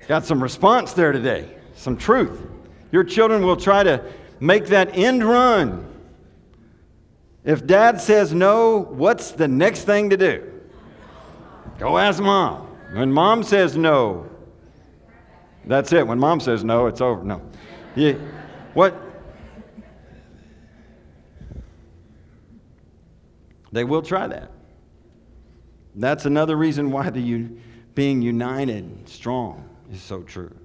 Got 0.08 0.26
some 0.26 0.42
response 0.42 0.94
there 0.94 1.12
today, 1.12 1.50
some 1.76 1.98
truth. 1.98 2.40
Your 2.92 3.04
children 3.04 3.46
will 3.46 3.58
try 3.58 3.84
to 3.84 4.04
make 4.40 4.68
that 4.68 4.96
end 4.98 5.24
run. 5.24 5.86
If 7.44 7.66
dad 7.66 8.02
says 8.02 8.34
no, 8.34 8.78
what's 8.78 9.32
the 9.32 9.48
next 9.48 9.84
thing 9.84 10.10
to 10.10 10.18
do? 10.18 10.52
Go 11.80 11.98
ask 11.98 12.22
mom. 12.22 12.68
When 12.94 13.12
mom 13.12 13.44
says 13.44 13.78
no, 13.78 14.30
that's 15.66 15.92
it. 15.92 16.06
When 16.08 16.20
mom 16.20 16.40
says 16.40 16.64
no, 16.64 16.88
it's 16.88 17.02
over. 17.02 17.24
No. 17.24 17.42
Yeah. 17.96 18.14
What? 18.74 18.96
They 23.72 23.84
will 23.84 24.02
try 24.02 24.28
that. 24.28 24.52
That's 25.96 26.26
another 26.26 26.56
reason 26.56 26.92
why 26.92 27.10
the 27.10 27.50
being 27.96 28.22
united, 28.22 29.10
strong, 29.10 29.68
is 29.92 30.02
so 30.02 30.22
true. 30.22 30.56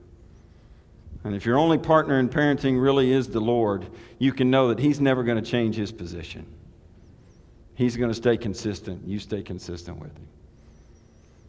And 1.25 1.35
if 1.35 1.47
your 1.47 1.57
only 1.57 1.79
partner 1.79 2.19
in 2.19 2.29
parenting 2.29 2.83
really 2.83 3.13
is 3.13 3.29
the 3.29 3.41
Lord, 3.41 3.87
you 4.19 4.33
can 4.33 4.51
know 4.51 4.69
that 4.69 4.81
He's 4.81 5.01
never 5.01 5.23
going 5.23 5.43
to 5.43 5.49
change 5.49 5.77
His 5.77 5.93
position. 5.93 6.47
He's 7.75 7.97
going 7.97 8.11
to 8.11 8.15
stay 8.15 8.37
consistent. 8.37 9.07
You 9.07 9.19
stay 9.19 9.43
consistent 9.43 9.99
with 9.99 10.17
Him. 10.17 10.29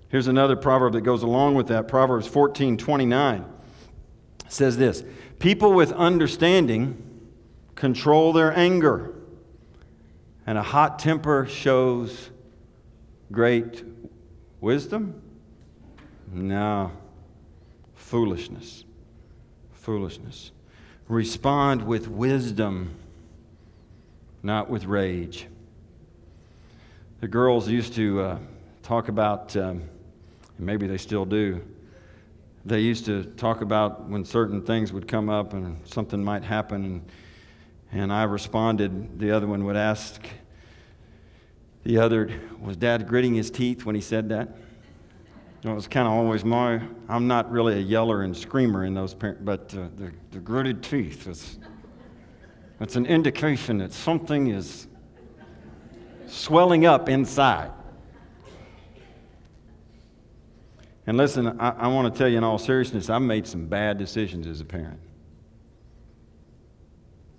Here's 0.10 0.28
another 0.28 0.56
proverb 0.56 0.94
that 0.94 1.02
goes 1.02 1.24
along 1.24 1.56
with 1.56 1.68
that. 1.68 1.88
Proverbs 1.88 2.28
14 2.28 2.78
29 2.78 3.46
says 4.48 4.78
this 4.78 5.04
People 5.40 5.74
with 5.74 5.92
understanding 5.92 7.10
control 7.74 8.32
their 8.32 8.56
anger, 8.58 9.16
and 10.46 10.58
a 10.58 10.64
hot 10.64 11.00
temper 11.00 11.48
shows 11.48 12.30
great 13.32 13.84
wisdom? 14.62 15.22
No, 16.32 16.92
foolishness. 17.96 18.86
Foolishness. 19.84 20.52
Respond 21.08 21.86
with 21.86 22.08
wisdom, 22.08 22.96
not 24.42 24.70
with 24.70 24.86
rage. 24.86 25.48
The 27.20 27.28
girls 27.28 27.70
used 27.70 27.94
to 27.96 28.22
uh, 28.22 28.40
talk 28.82 29.10
about. 29.10 29.56
Um, 29.56 29.84
and 30.58 30.66
maybe 30.66 30.88
they 30.88 30.98
still 30.98 31.26
do. 31.26 31.62
They 32.66 32.80
used 32.80 33.06
to 33.06 33.24
talk 33.24 33.62
about 33.62 34.08
when 34.08 34.24
certain 34.24 34.62
things 34.62 34.94
would 34.94 35.08
come 35.08 35.30
up 35.30 35.54
and 35.54 35.86
something 35.86 36.24
might 36.24 36.44
happen, 36.44 36.86
and, 36.86 37.12
and 37.92 38.14
I 38.14 38.24
responded. 38.24 39.20
The 39.20 39.32
other 39.32 39.48
one 39.48 39.66
would 39.66 39.76
ask, 39.76 40.26
the 41.84 41.98
other, 41.98 42.32
was 42.62 42.78
dad 42.78 43.08
gritting 43.08 43.36
his 43.36 43.52
teeth 43.52 43.84
when 43.84 43.96
he 43.96 44.02
said 44.02 44.30
that? 44.30 44.56
It 45.66 45.74
was 45.74 45.88
kind 45.88 46.06
of 46.06 46.14
always 46.14 46.44
my, 46.44 46.82
I'm 47.08 47.28
not 47.28 47.50
really 47.50 47.76
a 47.76 47.82
yeller 47.82 48.24
and 48.24 48.36
screamer 48.36 48.84
in 48.84 48.94
those, 48.94 49.14
parents, 49.14 49.42
but 49.46 49.74
uh, 49.74 49.88
the, 49.96 50.12
the 50.32 50.40
gritted 50.40 50.84
teeth 50.84 51.26
is, 51.26 51.58
it's 52.82 52.98
an 52.98 53.06
indication 53.06 53.78
that 53.78 53.94
something 53.94 54.48
is 54.48 54.88
swelling 56.28 56.86
up 56.86 57.08
inside. 57.08 57.72
And 61.08 61.16
listen, 61.16 61.60
I, 61.62 61.70
I 61.70 61.88
want 61.88 62.14
to 62.14 62.18
tell 62.18 62.28
you 62.28 62.38
in 62.38 62.44
all 62.44 62.58
seriousness, 62.58 63.10
I've 63.10 63.22
made 63.22 63.48
some 63.48 63.66
bad 63.68 63.98
decisions 63.98 64.48
as 64.48 64.60
a 64.60 64.66
parent. 64.66 65.00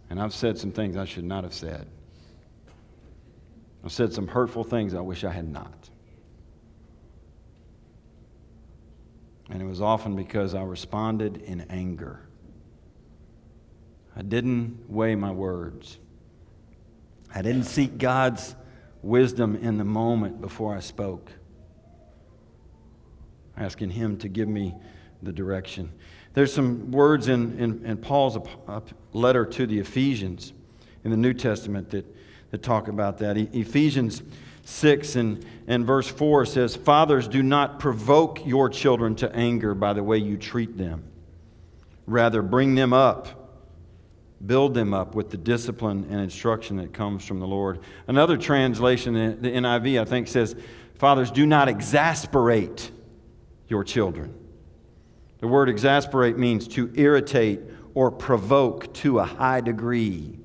And 0.09 0.21
I've 0.21 0.35
said 0.35 0.57
some 0.57 0.73
things 0.73 0.97
I 0.97 1.05
should 1.05 1.25
not 1.25 1.45
have 1.45 1.55
said. 1.55 1.87
I've 3.85 3.93
said 3.93 4.15
some 4.15 4.29
hurtful 4.29 4.65
things 4.65 4.95
I 4.95 5.01
wish 5.01 5.25
I 5.25 5.31
had 5.31 5.47
not. 5.47 5.84
And 9.51 9.61
it 9.61 9.67
was 9.67 9.81
often 9.81 10.17
because 10.17 10.55
I 10.55 10.63
responded 10.63 11.39
in 11.39 11.63
anger. 11.63 12.21
I 14.17 14.23
didn't 14.23 14.89
weigh 14.89 15.15
my 15.15 15.31
words. 15.31 15.99
I 17.35 17.43
didn't 17.43 17.65
seek 17.65 17.99
God's 17.99 18.55
wisdom 19.03 19.57
in 19.57 19.77
the 19.77 19.85
moment 19.85 20.41
before 20.41 20.75
I 20.75 20.81
spoke 20.81 21.31
asking 23.57 23.91
Him 23.91 24.17
to 24.19 24.29
give 24.29 24.49
me 24.49 24.75
the 25.23 25.33
direction. 25.33 25.93
There's 26.35 26.53
some 26.53 26.91
words 26.91 27.29
in, 27.29 27.59
in, 27.59 27.85
in 27.85 27.97
Paul's 27.99 28.37
letter 29.13 29.45
to 29.47 29.67
the 29.67 29.79
Ephesians 29.79 30.53
in 31.05 31.11
the 31.11 31.17
New 31.17 31.35
Testament 31.35 31.91
that, 31.91 32.05
that 32.51 32.63
talk 32.63 32.89
about 32.89 33.19
that. 33.19 33.37
Ephesians 33.37 34.23
6 34.65 35.17
and, 35.17 35.45
and 35.67 35.87
verse 35.87 36.09
4 36.09 36.47
says, 36.47 36.75
Fathers, 36.75 37.29
do 37.29 37.43
not 37.43 37.79
provoke 37.79 38.47
your 38.47 38.69
children 38.69 39.15
to 39.17 39.35
anger 39.35 39.75
by 39.75 39.93
the 39.93 40.03
way 40.03 40.19
you 40.19 40.37
treat 40.37 40.79
them. 40.79 41.05
Rather, 42.07 42.43
bring 42.43 42.75
them 42.75 42.93
up, 42.93 43.63
build 44.45 44.75
them 44.75 44.93
up 44.93 45.15
with 45.15 45.31
the 45.31 45.37
discipline 45.37 46.07
and 46.11 46.21
instruction 46.21 46.79
that 46.79 46.93
comes 46.93 47.25
from 47.25 47.41
the 47.41 47.47
Lord. 47.47 47.81
Another 48.07 48.37
translation, 48.37 49.15
the 49.15 49.51
NIV, 49.51 50.01
I 50.01 50.05
think, 50.05 50.29
says, 50.29 50.57
Fathers, 50.97 51.31
do 51.31 51.45
not 51.45 51.69
exasperate 51.69 52.91
your 53.69 53.85
children. 53.85 54.35
The 55.39 55.49
word 55.49 55.69
exasperate 55.69 56.39
means 56.39 56.69
to 56.69 56.91
irritate 56.95 57.61
or 57.93 58.11
provoke 58.11 58.93
to 58.95 59.19
a 59.19 59.25
high 59.25 59.61
degree 59.61 60.39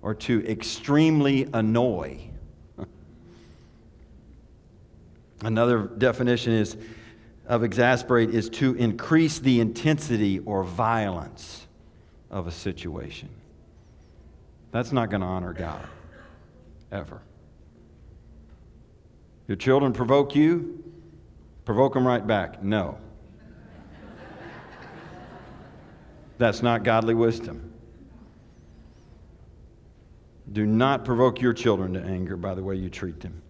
or 0.00 0.14
to 0.14 0.46
extremely 0.46 1.48
annoy. 1.52 2.31
Another 5.42 5.82
definition 5.82 6.52
is 6.52 6.76
of 7.46 7.64
exasperate 7.64 8.30
is 8.30 8.48
to 8.48 8.74
increase 8.74 9.40
the 9.40 9.60
intensity 9.60 10.38
or 10.40 10.62
violence 10.62 11.66
of 12.30 12.46
a 12.46 12.52
situation. 12.52 13.28
That's 14.70 14.92
not 14.92 15.10
going 15.10 15.20
to 15.20 15.26
honor 15.26 15.52
God, 15.52 15.86
ever. 16.90 17.20
Your 19.48 19.56
children 19.56 19.92
provoke 19.92 20.34
you, 20.34 20.82
provoke 21.64 21.94
them 21.94 22.06
right 22.06 22.26
back. 22.26 22.62
No. 22.62 22.98
That's 26.38 26.62
not 26.62 26.84
godly 26.84 27.14
wisdom. 27.14 27.72
Do 30.50 30.66
not 30.66 31.04
provoke 31.04 31.40
your 31.40 31.52
children 31.52 31.94
to 31.94 32.00
anger 32.00 32.36
by 32.36 32.54
the 32.54 32.62
way 32.62 32.76
you 32.76 32.88
treat 32.88 33.20
them. 33.20 33.41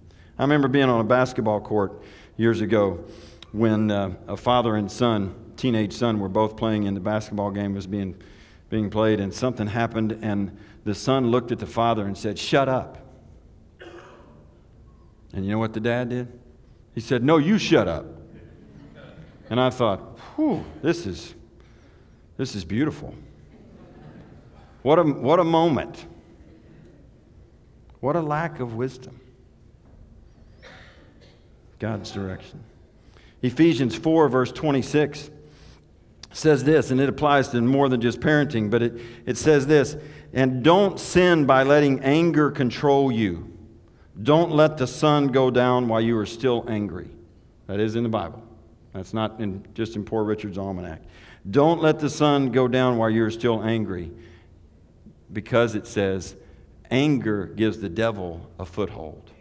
I 0.43 0.45
remember 0.45 0.67
being 0.67 0.89
on 0.89 1.01
a 1.01 1.05
basketball 1.05 1.61
court 1.61 2.03
years 2.37 2.63
ago 2.63 3.05
when 3.53 3.93
uh, 3.93 4.17
a 4.27 4.37
father 4.37 4.75
and 4.75 4.91
son, 4.91 5.37
teenage 5.57 5.93
son, 5.93 6.19
were 6.19 6.29
both 6.29 6.57
playing 6.57 6.83
in 6.83 6.95
the 6.95 7.01
basketball 7.01 7.53
game 7.53 7.75
was 7.75 7.87
being, 7.87 8.21
being 8.69 8.91
played, 8.91 9.21
and 9.21 9.33
something 9.33 9.69
happened, 9.69 10.19
and 10.21 10.59
the 10.83 10.97
son 10.97 11.31
looked 11.31 11.53
at 11.53 11.61
the 11.61 11.67
father 11.67 12.05
and 12.05 12.19
said, 12.19 12.41
Shut 12.41 12.69
up. 12.69 12.99
And 15.33 15.45
you 15.45 15.53
know 15.53 15.61
what 15.61 15.75
the 15.75 15.81
dad 15.81 16.09
did? 16.09 16.41
He 16.93 17.01
said, 17.01 17.23
No, 17.23 17.37
you 17.37 17.57
shut 17.57 17.87
up. 17.87 18.05
And 19.49 19.61
I 19.61 19.71
thought, 19.71 20.19
whew, 20.35 20.65
this 20.83 21.07
is, 21.07 21.37
this 22.37 22.57
is 22.57 22.65
beautiful. 22.65 23.15
What 24.83 24.99
a, 24.99 25.05
what 25.05 25.39
a 25.39 25.45
moment. 25.45 26.05
What 28.01 28.17
a 28.17 28.21
lack 28.21 28.59
of 28.59 28.75
wisdom. 28.75 29.21
God's 31.83 32.13
direction. 32.13 32.63
Ephesians 33.43 33.97
4, 33.97 34.29
verse 34.29 34.53
26 34.53 35.33
says 36.31 36.63
this, 36.63 36.93
and 36.93 37.01
it 37.01 37.09
applies 37.09 37.49
to 37.49 37.61
more 37.61 37.89
than 37.89 38.01
just 38.01 38.21
parenting, 38.21 38.71
but 38.71 38.83
it, 38.83 39.01
it 39.27 39.37
says 39.37 39.67
this 39.67 39.97
and 40.33 40.63
don't 40.63 41.01
sin 41.01 41.45
by 41.45 41.65
letting 41.65 41.99
anger 42.05 42.53
control 42.53 43.11
you. 43.11 43.53
Don't 44.23 44.53
let 44.53 44.77
the 44.77 44.87
sun 44.87 45.27
go 45.27 45.51
down 45.51 45.89
while 45.89 46.01
you 46.01 46.17
are 46.19 46.25
still 46.25 46.65
angry. 46.69 47.11
That 47.67 47.81
is 47.81 47.97
in 47.97 48.05
the 48.05 48.09
Bible. 48.09 48.45
That's 48.93 49.13
not 49.13 49.41
in, 49.41 49.67
just 49.75 49.97
in 49.97 50.05
Poor 50.05 50.23
Richard's 50.23 50.59
Almanac. 50.59 51.03
Don't 51.51 51.83
let 51.83 51.99
the 51.99 52.09
sun 52.09 52.53
go 52.53 52.69
down 52.69 52.97
while 52.97 53.11
you're 53.11 53.33
still 53.33 53.61
angry 53.61 54.13
because 55.33 55.75
it 55.75 55.89
says 55.89 56.37
anger 56.93 57.47
gives 57.47 57.81
the 57.81 57.89
devil 57.89 58.49
a 58.61 58.65
foothold. 58.65 59.32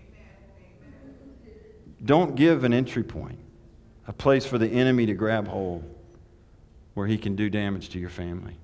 Don't 2.03 2.35
give 2.35 2.63
an 2.63 2.73
entry 2.73 3.03
point 3.03 3.37
a 4.07 4.13
place 4.13 4.45
for 4.45 4.57
the 4.57 4.67
enemy 4.67 5.05
to 5.05 5.13
grab 5.13 5.47
hold 5.47 5.83
where 6.95 7.07
he 7.07 7.17
can 7.17 7.35
do 7.35 7.49
damage 7.49 7.89
to 7.89 7.99
your 7.99 8.09
family. 8.09 8.57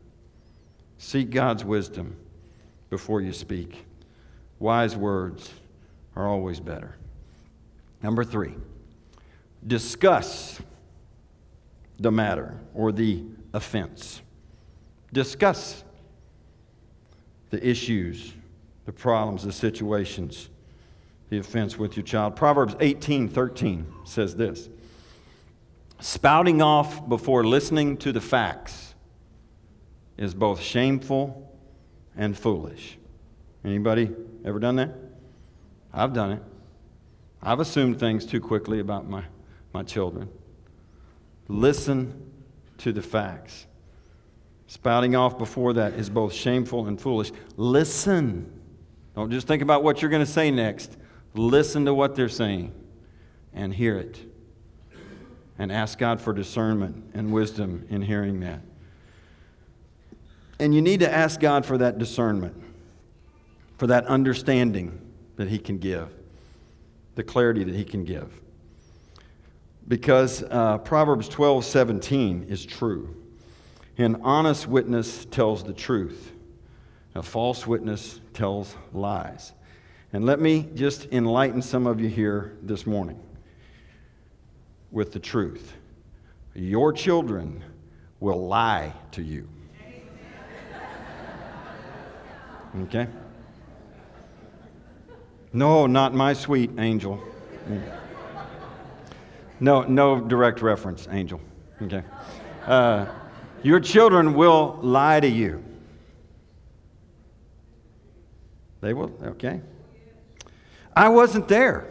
Seek 0.97 1.29
God's 1.29 1.63
wisdom 1.63 2.15
before 2.89 3.21
you 3.21 3.31
speak. 3.31 3.85
Wise 4.59 4.95
words 4.95 5.51
are 6.15 6.27
always 6.27 6.59
better. 6.59 6.95
Number 8.01 8.23
three, 8.23 8.55
discuss 9.65 10.59
the 11.99 12.11
matter 12.11 12.59
or 12.73 12.91
the 12.91 13.23
offense. 13.53 14.21
Discuss 15.13 15.83
the 17.49 17.65
issues, 17.65 18.33
the 18.85 18.91
problems, 18.91 19.43
the 19.43 19.51
situations, 19.51 20.49
the 21.29 21.37
offense 21.37 21.77
with 21.77 21.95
your 21.95 22.03
child. 22.03 22.35
Proverbs 22.35 22.75
18 22.79 23.29
13 23.29 23.93
says 24.05 24.35
this 24.35 24.69
spouting 25.99 26.61
off 26.61 27.07
before 27.09 27.43
listening 27.43 27.97
to 27.97 28.11
the 28.11 28.21
facts 28.21 28.93
is 30.17 30.33
both 30.33 30.61
shameful 30.61 31.51
and 32.15 32.37
foolish. 32.37 32.97
Anybody 33.63 34.11
ever 34.45 34.59
done 34.59 34.77
that? 34.77 34.91
I've 35.93 36.13
done 36.13 36.31
it. 36.31 36.43
I've 37.41 37.59
assumed 37.59 37.99
things 37.99 38.25
too 38.25 38.39
quickly 38.39 38.79
about 38.79 39.09
my, 39.09 39.23
my 39.73 39.83
children. 39.83 40.29
Listen 41.47 42.31
to 42.79 42.91
the 42.91 43.01
facts. 43.01 43.67
Spouting 44.67 45.15
off 45.15 45.37
before 45.37 45.73
that 45.73 45.93
is 45.93 46.09
both 46.09 46.33
shameful 46.33 46.87
and 46.87 46.99
foolish. 46.99 47.31
Listen. 47.55 48.51
Don't 49.15 49.31
just 49.31 49.47
think 49.47 49.61
about 49.61 49.83
what 49.83 50.01
you're 50.01 50.11
going 50.11 50.25
to 50.25 50.31
say 50.31 50.51
next. 50.51 50.97
Listen 51.37 51.85
to 51.85 51.93
what 51.93 52.15
they're 52.15 52.29
saying 52.29 52.73
and 53.53 53.73
hear 53.73 53.97
it 53.97 54.19
and 55.59 55.71
ask 55.71 55.97
God 55.97 56.21
for 56.21 56.33
discernment 56.33 57.11
and 57.13 57.31
wisdom 57.31 57.85
in 57.89 58.01
hearing 58.01 58.39
that. 58.41 58.61
And 60.59 60.73
you 60.73 60.81
need 60.81 61.01
to 61.01 61.11
ask 61.11 61.39
God 61.39 61.65
for 61.65 61.77
that 61.77 61.97
discernment, 61.97 62.55
for 63.77 63.87
that 63.87 64.05
understanding 64.05 64.99
that 65.35 65.47
He 65.47 65.59
can 65.59 65.77
give, 65.77 66.09
the 67.15 67.23
clarity 67.23 67.63
that 67.63 67.75
He 67.75 67.83
can 67.83 68.03
give. 68.03 68.41
Because 69.87 70.43
uh, 70.43 70.79
Proverbs 70.79 71.29
12 71.29 71.63
17 71.63 72.47
is 72.49 72.65
true. 72.65 73.15
An 73.97 74.21
honest 74.23 74.67
witness 74.67 75.25
tells 75.25 75.63
the 75.63 75.73
truth, 75.73 76.31
a 77.15 77.23
false 77.23 77.65
witness 77.65 78.19
tells 78.33 78.75
lies. 78.93 79.53
And 80.13 80.25
let 80.25 80.39
me 80.39 80.69
just 80.73 81.11
enlighten 81.11 81.61
some 81.61 81.85
of 81.85 81.99
you 81.99 82.07
here 82.07 82.55
this 82.61 82.87
morning 82.87 83.19
with 84.91 85.11
the 85.11 85.19
truth. 85.19 85.73
Your 86.53 86.93
children 86.93 87.63
will 88.19 88.47
lie 88.47 88.93
to 89.11 89.21
you. 89.21 89.49
Okay? 92.83 93.07
No, 95.51 95.87
not 95.87 96.13
my 96.13 96.33
sweet 96.33 96.71
angel. 96.77 97.21
No, 99.59 99.81
no 99.83 100.21
direct 100.21 100.61
reference, 100.61 101.07
angel. 101.11 101.41
Okay. 101.81 102.03
Uh, 102.65 103.07
your 103.63 103.79
children 103.79 104.35
will 104.35 104.79
lie 104.81 105.19
to 105.19 105.27
you. 105.27 105.63
They 108.81 108.93
will, 108.93 109.11
okay. 109.23 109.61
I 110.97 111.09
wasn't 111.09 111.47
there. 111.47 111.85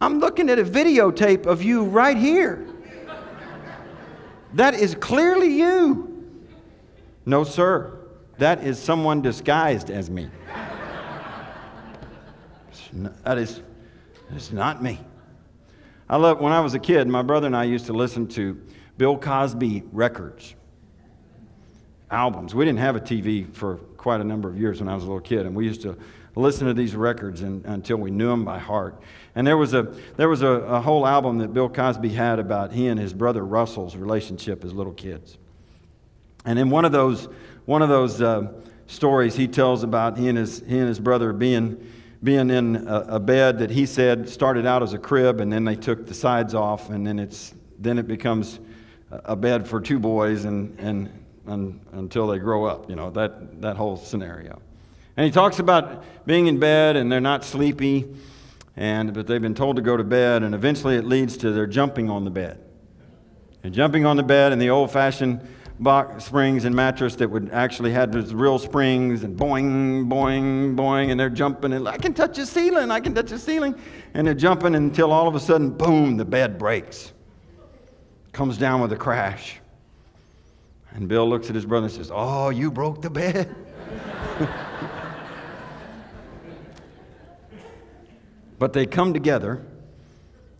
I'm 0.00 0.20
looking 0.20 0.48
at 0.48 0.60
a 0.60 0.64
videotape 0.64 1.44
of 1.44 1.60
you 1.60 1.82
right 1.82 2.16
here. 2.16 2.64
That 4.52 4.74
is 4.74 4.94
clearly 4.94 5.58
you. 5.58 6.24
No, 7.26 7.42
sir. 7.42 7.98
That 8.38 8.62
is 8.62 8.80
someone 8.80 9.22
disguised 9.22 9.90
as 9.90 10.08
me. 10.08 10.30
That 13.24 13.38
is, 13.38 13.60
that 14.30 14.36
is 14.36 14.52
not 14.52 14.80
me. 14.80 15.00
I 16.08 16.16
love, 16.16 16.38
when 16.38 16.52
I 16.52 16.60
was 16.60 16.74
a 16.74 16.78
kid, 16.78 17.08
my 17.08 17.22
brother 17.22 17.48
and 17.48 17.56
I 17.56 17.64
used 17.64 17.86
to 17.86 17.92
listen 17.92 18.28
to 18.28 18.60
Bill 18.98 19.18
Cosby 19.18 19.82
records, 19.90 20.54
albums. 22.08 22.54
We 22.54 22.64
didn't 22.64 22.78
have 22.78 22.94
a 22.94 23.00
TV 23.00 23.52
for 23.52 23.78
quite 23.96 24.20
a 24.20 24.24
number 24.24 24.48
of 24.48 24.56
years 24.56 24.78
when 24.78 24.88
I 24.88 24.94
was 24.94 25.02
a 25.02 25.06
little 25.08 25.20
kid, 25.20 25.44
and 25.44 25.56
we 25.56 25.64
used 25.64 25.82
to 25.82 25.98
listen 26.36 26.66
to 26.66 26.74
these 26.74 26.94
records 26.94 27.42
and, 27.42 27.64
until 27.64 27.96
we 27.96 28.10
knew 28.10 28.28
them 28.28 28.44
by 28.44 28.58
heart. 28.58 29.00
And 29.34 29.46
there 29.46 29.56
was, 29.56 29.74
a, 29.74 29.94
there 30.16 30.28
was 30.28 30.42
a, 30.42 30.48
a 30.48 30.80
whole 30.80 31.06
album 31.06 31.38
that 31.38 31.52
Bill 31.52 31.68
Cosby 31.68 32.10
had 32.10 32.38
about 32.38 32.72
he 32.72 32.88
and 32.88 32.98
his 32.98 33.12
brother 33.12 33.44
Russell's 33.44 33.96
relationship 33.96 34.64
as 34.64 34.72
little 34.72 34.92
kids. 34.92 35.38
And 36.44 36.58
in 36.58 36.70
one 36.70 36.84
of 36.84 36.92
those, 36.92 37.28
one 37.64 37.82
of 37.82 37.88
those 37.88 38.20
uh, 38.20 38.52
stories, 38.86 39.36
he 39.36 39.48
tells 39.48 39.82
about 39.82 40.18
he 40.18 40.28
and 40.28 40.38
his, 40.38 40.62
he 40.66 40.78
and 40.78 40.88
his 40.88 41.00
brother 41.00 41.32
being, 41.32 41.90
being 42.22 42.50
in 42.50 42.86
a, 42.86 43.00
a, 43.08 43.20
bed 43.20 43.58
that 43.58 43.70
he 43.70 43.86
said 43.86 44.28
started 44.28 44.66
out 44.66 44.82
as 44.82 44.92
a 44.92 44.98
crib, 44.98 45.40
and 45.40 45.52
then 45.52 45.64
they 45.64 45.76
took 45.76 46.06
the 46.06 46.14
sides 46.14 46.54
off, 46.54 46.90
and 46.90 47.06
then, 47.06 47.18
it's, 47.18 47.54
then 47.78 47.98
it 47.98 48.06
becomes 48.06 48.60
a 49.10 49.36
bed 49.36 49.66
for 49.66 49.80
two 49.80 49.98
boys 49.98 50.44
and, 50.44 50.78
and, 50.78 51.24
and 51.46 51.80
until 51.92 52.26
they 52.26 52.38
grow 52.38 52.64
up, 52.64 52.90
you 52.90 52.96
know, 52.96 53.10
that, 53.10 53.60
that 53.62 53.76
whole 53.76 53.96
scenario. 53.96 54.60
And 55.16 55.24
he 55.24 55.30
talks 55.30 55.58
about 55.58 56.04
being 56.26 56.46
in 56.46 56.58
bed 56.58 56.96
and 56.96 57.10
they're 57.10 57.20
not 57.20 57.44
sleepy, 57.44 58.06
and, 58.76 59.14
but 59.14 59.26
they've 59.26 59.42
been 59.42 59.54
told 59.54 59.76
to 59.76 59.82
go 59.82 59.96
to 59.96 60.04
bed, 60.04 60.42
and 60.42 60.54
eventually 60.54 60.96
it 60.96 61.04
leads 61.04 61.36
to 61.38 61.52
their 61.52 61.66
jumping 61.66 62.10
on 62.10 62.24
the 62.24 62.30
bed. 62.30 62.58
And 63.62 63.72
jumping 63.72 64.04
on 64.04 64.16
the 64.16 64.22
bed 64.22 64.52
in 64.52 64.58
the 64.58 64.70
old 64.70 64.90
fashioned 64.90 65.40
box 65.78 66.24
springs 66.24 66.64
and 66.64 66.74
mattress 66.74 67.16
that 67.16 67.28
would 67.30 67.50
actually 67.50 67.92
had 67.92 68.12
those 68.12 68.32
real 68.32 68.58
springs 68.58 69.24
and 69.24 69.36
boing, 69.38 70.08
boing, 70.08 70.76
boing, 70.76 71.10
and 71.10 71.18
they're 71.18 71.30
jumping 71.30 71.72
and 71.72 71.88
I 71.88 71.96
can 71.96 72.14
touch 72.14 72.36
the 72.36 72.46
ceiling, 72.46 72.90
I 72.90 73.00
can 73.00 73.14
touch 73.14 73.30
the 73.30 73.38
ceiling. 73.38 73.74
And 74.12 74.26
they're 74.26 74.34
jumping 74.34 74.74
until 74.74 75.12
all 75.12 75.26
of 75.28 75.34
a 75.34 75.40
sudden, 75.40 75.70
boom, 75.70 76.16
the 76.16 76.24
bed 76.24 76.58
breaks. 76.58 77.12
comes 78.32 78.58
down 78.58 78.80
with 78.80 78.92
a 78.92 78.96
crash. 78.96 79.60
And 80.92 81.08
Bill 81.08 81.28
looks 81.28 81.48
at 81.48 81.54
his 81.54 81.66
brother 81.66 81.86
and 81.86 81.94
says, 81.94 82.10
Oh, 82.12 82.50
you 82.50 82.70
broke 82.70 83.02
the 83.02 83.10
bed? 83.10 83.54
but 88.58 88.72
they 88.72 88.86
come 88.86 89.12
together 89.12 89.64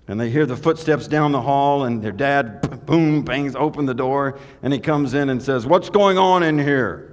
and 0.07 0.21
they 0.21 0.29
hear 0.31 0.45
the 0.45 0.57
footsteps 0.57 1.09
down 1.09 1.33
the 1.33 1.41
hall, 1.41 1.85
and 1.85 2.03
their 2.03 2.13
dad, 2.13 2.85
boom, 2.85 3.23
bangs 3.23 3.57
open 3.57 3.87
the 3.87 3.95
door, 3.95 4.39
and 4.63 4.73
he 4.73 4.79
comes 4.79 5.15
in 5.15 5.31
and 5.31 5.43
says, 5.43 5.65
What's 5.65 5.89
going 5.89 6.19
on 6.19 6.43
in 6.43 6.59
here? 6.59 7.11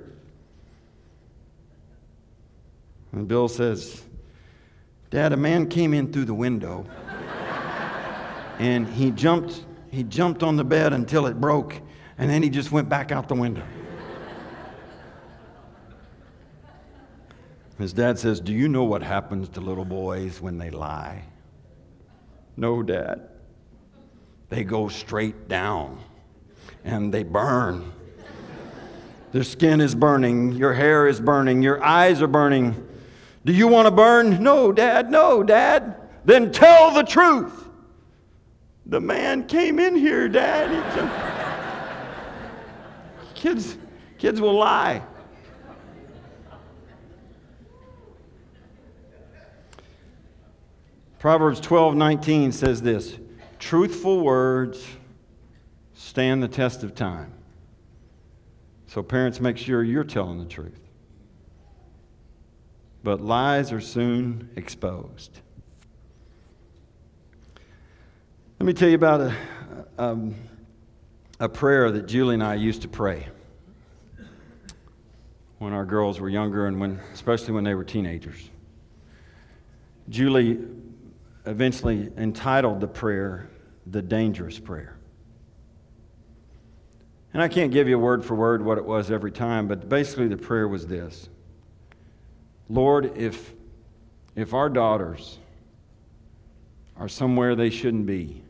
And 3.14 3.28
Bill 3.28 3.48
says, 3.48 4.04
Dad, 5.10 5.32
a 5.32 5.38
man 5.38 5.70
came 5.70 5.94
in 5.94 6.12
through 6.12 6.26
the 6.26 6.34
window, 6.34 6.86
and 8.60 8.88
he 8.88 9.12
jumped, 9.12 9.66
he 9.90 10.04
jumped 10.04 10.44
on 10.44 10.58
the 10.58 10.66
bed 10.66 10.92
until 10.92 11.28
it 11.28 11.40
broke, 11.40 11.80
and 12.18 12.30
then 12.30 12.44
he 12.44 12.50
just 12.50 12.74
went 12.74 12.90
back 12.90 13.14
out 13.14 13.30
the 13.30 13.36
window. 13.36 13.64
His 17.82 17.94
dad 17.94 18.20
says, 18.20 18.40
Do 18.40 18.54
you 18.54 18.68
know 18.68 18.84
what 18.84 19.02
happens 19.02 19.50
to 19.50 19.62
little 19.62 19.86
boys 19.86 20.40
when 20.40 20.58
they 20.58 20.70
lie? 20.70 21.24
No, 22.56 22.84
Dad. 22.84 23.30
They 24.50 24.64
go 24.64 24.88
straight 24.88 25.48
down 25.48 26.00
and 26.84 27.14
they 27.14 27.24
burn. 27.24 27.92
Their 29.32 29.44
skin 29.44 29.80
is 29.80 29.96
burning, 29.96 30.52
your 30.52 30.74
hair 30.74 31.08
is 31.08 31.22
burning, 31.22 31.62
your 31.62 31.82
eyes 31.82 32.22
are 32.22 32.28
burning. 32.28 32.88
Do 33.46 33.54
you 33.54 33.68
want 33.68 33.88
to 33.88 33.92
burn? 33.92 34.44
No, 34.44 34.72
Dad, 34.72 35.10
no, 35.10 35.42
Dad. 35.42 35.96
Then 36.26 36.52
tell 36.52 36.92
the 36.92 37.04
truth. 37.04 37.70
The 38.86 39.00
man 39.00 39.48
came 39.48 39.80
in 39.80 39.96
here, 39.96 40.28
Dad. 40.28 40.70
kids, 43.34 43.78
kids 44.18 44.42
will 44.42 44.56
lie. 44.56 45.02
Proverbs 51.22 51.60
12 51.60 51.96
19 51.96 52.52
says 52.52 52.82
this 52.82 53.20
Truthful 53.60 54.22
words 54.22 54.84
stand 55.94 56.42
the 56.42 56.48
test 56.48 56.82
of 56.82 56.96
time. 56.96 57.32
So, 58.88 59.04
parents, 59.04 59.40
make 59.40 59.56
sure 59.56 59.84
you're 59.84 60.04
telling 60.04 60.40
the 60.40 60.50
truth. 60.50 60.80
But 63.04 63.22
lies 63.22 63.72
are 63.72 63.80
soon 63.80 64.50
exposed. 64.56 65.42
Let 68.60 68.66
me 68.66 68.74
tell 68.74 68.90
you 68.90 68.96
about 68.96 69.22
a, 69.22 69.36
um, 70.00 70.34
a 71.40 71.48
prayer 71.48 71.92
that 71.92 72.08
Julie 72.08 72.34
and 72.34 72.44
I 72.44 72.56
used 72.56 72.82
to 72.82 72.88
pray 72.88 73.28
when 75.60 75.72
our 75.72 75.86
girls 75.86 76.20
were 76.20 76.30
younger 76.30 76.66
and 76.66 76.80
when, 76.80 77.00
especially 77.14 77.54
when 77.54 77.64
they 77.64 77.76
were 77.76 77.84
teenagers. 77.84 78.50
Julie 80.10 80.58
eventually 81.46 82.12
entitled 82.18 82.82
the 82.82 82.88
prayer 82.88 83.50
the 83.86 84.02
dangerous 84.02 84.60
prayer. 84.60 84.98
And 87.34 87.42
I 87.42 87.48
can't 87.48 87.72
give 87.72 87.88
you 87.88 87.98
word 87.98 88.26
for 88.26 88.36
word 88.36 88.64
what 88.64 88.78
it 88.78 88.86
was 88.86 89.10
every 89.10 89.32
time, 89.32 89.68
but 89.68 89.88
basically 89.88 90.28
the 90.28 90.38
prayer 90.38 90.68
was 90.68 90.88
this 90.88 91.30
Lord, 92.70 93.18
if, 93.18 93.54
if 94.36 94.54
our 94.54 94.70
daughters 94.70 95.40
are 96.98 97.10
somewhere 97.10 97.56
they 97.56 97.70
shouldn't 97.70 98.06
be, 98.06 98.44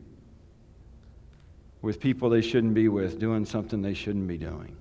with 1.80 2.00
people 2.00 2.30
they 2.30 2.42
shouldn't 2.42 2.74
be 2.74 2.88
with, 2.88 3.18
doing 3.18 3.44
something 3.44 3.82
they 3.82 3.94
shouldn't 3.94 4.28
be 4.28 4.38
doing, 4.38 4.76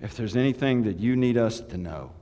if 0.00 0.16
there's 0.16 0.36
anything 0.36 0.82
that 0.84 0.98
you 0.98 1.16
need 1.16 1.38
us 1.38 1.60
to 1.60 1.78
know 1.78 2.12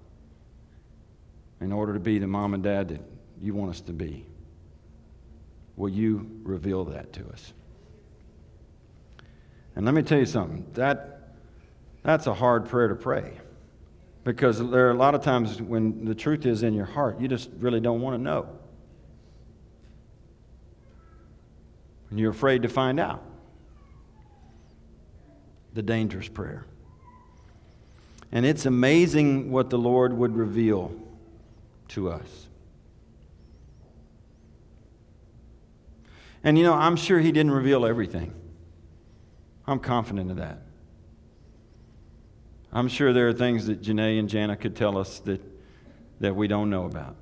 in 1.60 1.72
order 1.72 1.94
to 1.94 2.00
be 2.00 2.18
the 2.18 2.26
mom 2.26 2.54
and 2.54 2.62
dad 2.62 2.88
that 2.88 3.00
you 3.40 3.54
want 3.54 3.70
us 3.70 3.80
to 3.82 3.92
be. 3.92 4.26
Will 5.76 5.88
you 5.88 6.40
reveal 6.42 6.84
that 6.86 7.12
to 7.14 7.28
us? 7.28 7.52
And 9.76 9.84
let 9.84 9.94
me 9.94 10.02
tell 10.02 10.18
you 10.18 10.26
something 10.26 10.66
that, 10.74 11.34
that's 12.02 12.26
a 12.26 12.34
hard 12.34 12.68
prayer 12.68 12.88
to 12.88 12.94
pray 12.94 13.38
because 14.24 14.58
there 14.58 14.86
are 14.86 14.90
a 14.90 14.96
lot 14.96 15.14
of 15.14 15.22
times 15.22 15.60
when 15.60 16.04
the 16.04 16.14
truth 16.14 16.46
is 16.46 16.62
in 16.62 16.74
your 16.74 16.86
heart, 16.86 17.20
you 17.20 17.28
just 17.28 17.50
really 17.58 17.80
don't 17.80 18.00
want 18.00 18.16
to 18.16 18.22
know. 18.22 18.48
And 22.10 22.18
you're 22.18 22.30
afraid 22.30 22.62
to 22.62 22.68
find 22.68 22.98
out. 22.98 23.22
The 25.74 25.82
dangerous 25.82 26.28
prayer. 26.28 26.66
And 28.30 28.46
it's 28.46 28.64
amazing 28.64 29.50
what 29.50 29.70
the 29.70 29.78
Lord 29.78 30.16
would 30.16 30.36
reveal 30.36 30.94
to 31.88 32.10
us. 32.10 32.48
And 36.44 36.59
you 36.59 36.62
know, 36.62 36.74
I'm 36.74 36.96
sure 36.96 37.18
he 37.18 37.33
didn't 37.33 37.52
reveal 37.52 37.87
everything. 37.87 38.35
I'm 39.66 39.80
confident 39.80 40.30
of 40.30 40.37
that. 40.37 40.59
I'm 42.70 42.88
sure 42.88 43.14
there 43.14 43.28
are 43.28 43.33
things 43.33 43.66
that 43.66 43.80
Janae 43.80 44.18
and 44.18 44.28
Jana 44.28 44.57
could 44.57 44.76
tell 44.76 44.98
us 44.98 45.20
that, 45.20 45.40
that 46.20 46.37
we 46.37 46.46
don't 46.46 46.68
know 46.68 46.85
about, 46.85 47.16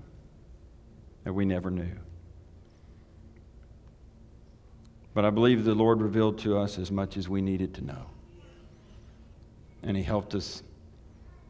that 1.22 1.32
we 1.32 1.44
never 1.44 1.70
knew. 1.70 1.92
But 5.14 5.24
I 5.24 5.30
believe 5.30 5.64
the 5.64 5.74
Lord 5.74 6.00
revealed 6.00 6.38
to 6.38 6.58
us 6.58 6.78
as 6.78 6.90
much 6.90 7.16
as 7.16 7.28
we 7.28 7.42
needed 7.42 7.74
to 7.74 7.84
know. 7.84 8.06
And 9.82 9.96
He 9.96 10.02
helped 10.02 10.34
us 10.34 10.62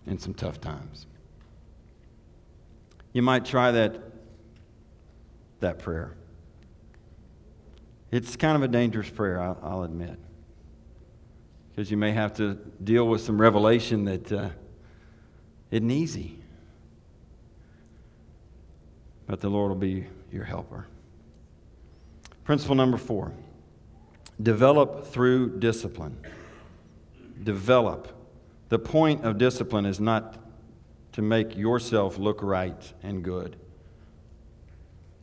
in 0.07 0.19
some 0.19 0.35
tough 0.35 0.61
times. 0.61 1.07
You 3.13 3.23
might 3.23 3.45
try 3.45 3.71
that, 3.71 3.99
that 5.61 5.79
prayer. 5.79 6.17
It's 8.13 8.37
kind 8.37 8.57
of 8.57 8.63
a 8.63 8.69
dangerous 8.69 9.09
prayer, 9.09 9.41
I'll, 9.41 9.83
admit. 9.85 10.19
Because 11.71 11.91
you 11.91 11.97
may 11.97 12.13
have 12.13 12.35
to 12.35 12.59
deal 12.85 13.09
with 13.09 13.23
some 13.23 13.41
revelation 13.41 14.05
that 14.05 14.31
uh, 14.31 14.51
isn't 15.71 15.91
easy. 15.91 16.39
But 19.27 19.41
the 19.41 19.49
Lord 19.49 19.71
will 19.71 19.77
be 19.77 20.07
your 20.31 20.45
helper. 20.45 20.87
Principle 22.45 22.75
number 22.75 22.99
four 22.99 23.33
develop 24.43 25.07
through 25.07 25.59
discipline. 25.59 26.19
Develop. 27.43 28.09
The 28.69 28.79
point 28.79 29.25
of 29.25 29.39
discipline 29.39 29.87
is 29.87 30.01
not 30.01 30.37
to 31.13 31.23
make 31.23 31.57
yourself 31.57 32.19
look 32.19 32.43
right 32.43 32.93
and 33.03 33.23
good. 33.23 33.57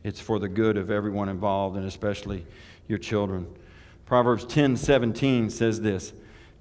It's 0.04 0.19
for 0.19 0.39
the 0.39 0.47
good 0.47 0.78
of 0.78 0.89
everyone 0.89 1.30
involved, 1.30 1.75
and 1.75 1.86
especially 1.86 2.45
your 2.89 2.97
children. 2.97 3.47
Proverbs 4.06 4.43
10 4.43 4.75
17 4.75 5.49
says 5.49 5.80
this 5.80 6.12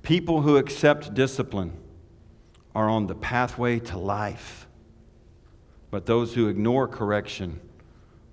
People 0.03 0.43
who 0.43 0.57
accept 0.57 1.15
discipline 1.15 1.73
are 2.75 2.89
on 2.89 3.09
the 3.09 3.15
pathway 3.17 3.81
to 3.81 3.99
life, 3.99 4.69
but 5.91 6.07
those 6.07 6.35
who 6.35 6.47
ignore 6.47 6.87
correction 6.87 7.59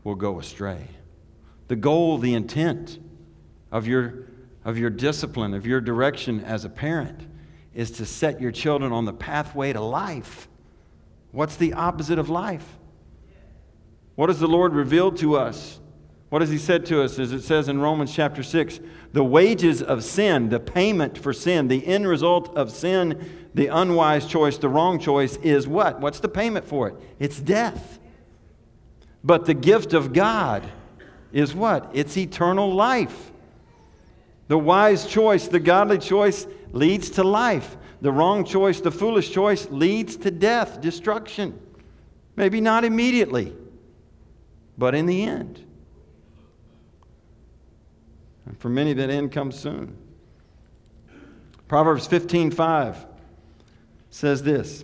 will 0.04 0.16
go 0.16 0.40
astray. 0.40 0.90
The 1.68 1.76
goal, 1.76 2.20
the 2.20 2.36
intent 2.36 3.00
of 3.72 3.88
your, 3.88 4.26
of 4.64 4.78
your 4.78 4.92
discipline, 4.92 5.56
of 5.56 5.66
your 5.66 5.82
direction 5.82 6.42
as 6.42 6.64
a 6.64 6.70
parent, 6.70 7.28
is 7.74 7.90
to 7.92 8.06
set 8.06 8.40
your 8.40 8.52
children 8.52 8.92
on 8.92 9.06
the 9.06 9.14
pathway 9.14 9.74
to 9.74 9.82
life. 9.82 10.48
What's 11.32 11.56
the 11.56 11.74
opposite 11.74 12.20
of 12.20 12.30
life? 12.30 12.78
What 14.16 14.30
has 14.30 14.40
the 14.40 14.48
Lord 14.48 14.74
revealed 14.74 15.18
to 15.18 15.36
us? 15.36 15.80
What 16.36 16.42
has 16.42 16.52
he 16.52 16.58
said 16.58 16.86
to 16.88 17.02
us? 17.02 17.18
As 17.18 17.32
it 17.32 17.44
says 17.44 17.70
in 17.70 17.80
Romans 17.80 18.14
chapter 18.14 18.44
6, 18.44 18.82
the 19.14 19.24
wages 19.24 19.82
of 19.82 20.04
sin, 20.04 20.50
the 20.50 20.60
payment 20.60 21.18
for 21.18 21.32
sin, 21.32 21.70
the 21.70 21.88
end 21.88 22.10
result 22.10 22.54
of 22.58 22.72
sin, 22.72 23.48
the 23.54 23.68
unwise 23.68 24.26
choice, 24.26 24.58
the 24.58 24.68
wrong 24.68 25.00
choice 25.00 25.38
is 25.38 25.66
what? 25.66 26.02
What's 26.02 26.20
the 26.20 26.28
payment 26.28 26.66
for 26.66 26.90
it? 26.90 26.96
It's 27.20 27.40
death. 27.40 28.00
But 29.24 29.46
the 29.46 29.54
gift 29.54 29.94
of 29.94 30.12
God 30.12 30.70
is 31.32 31.56
what? 31.56 31.90
It's 31.94 32.18
eternal 32.18 32.70
life. 32.70 33.32
The 34.50 34.58
wise 34.58 35.08
choice, 35.08 35.48
the 35.48 35.62
godly 35.62 36.00
choice 36.00 36.48
leads 36.74 37.12
to 37.12 37.24
life. 37.24 37.78
The 38.02 38.12
wrong 38.12 38.44
choice, 38.44 38.82
the 38.82 38.92
foolish 38.92 39.32
choice 39.32 39.70
leads 39.72 40.18
to 40.18 40.32
death, 40.32 40.82
destruction. 40.82 41.58
Maybe 42.36 42.60
not 42.60 42.84
immediately, 42.84 43.56
but 44.78 44.96
in 44.96 45.06
the 45.06 45.24
end. 45.24 45.62
And 48.46 48.55
for 48.66 48.70
many, 48.70 48.94
that 48.94 49.12
end 49.12 49.32
comes 49.32 49.60
soon. 49.60 49.96
Proverbs 51.68 52.08
15:5 52.08 53.06
says 54.10 54.42
this: 54.42 54.84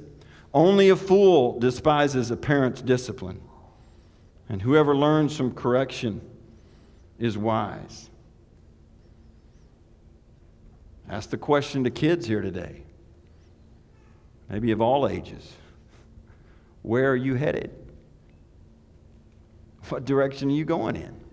"Only 0.53 0.89
a 0.89 0.95
fool 0.95 1.57
despises 1.57 2.29
a 2.29 2.37
parent's 2.37 2.83
discipline, 2.83 3.41
and 4.47 4.61
whoever 4.61 4.95
learns 4.95 5.35
from 5.35 5.55
correction 5.55 6.21
is 7.17 7.39
wise." 7.39 8.11
Ask 11.09 11.31
the 11.31 11.37
question 11.39 11.83
to 11.83 11.89
kids 11.89 12.27
here 12.27 12.43
today, 12.43 12.83
maybe 14.47 14.71
of 14.71 14.79
all 14.79 15.07
ages 15.07 15.55
Where 16.83 17.09
are 17.13 17.15
you 17.15 17.33
headed? 17.33 17.71
What 19.89 20.05
direction 20.05 20.49
are 20.49 20.53
you 20.53 20.65
going 20.65 20.97
in? 20.97 21.30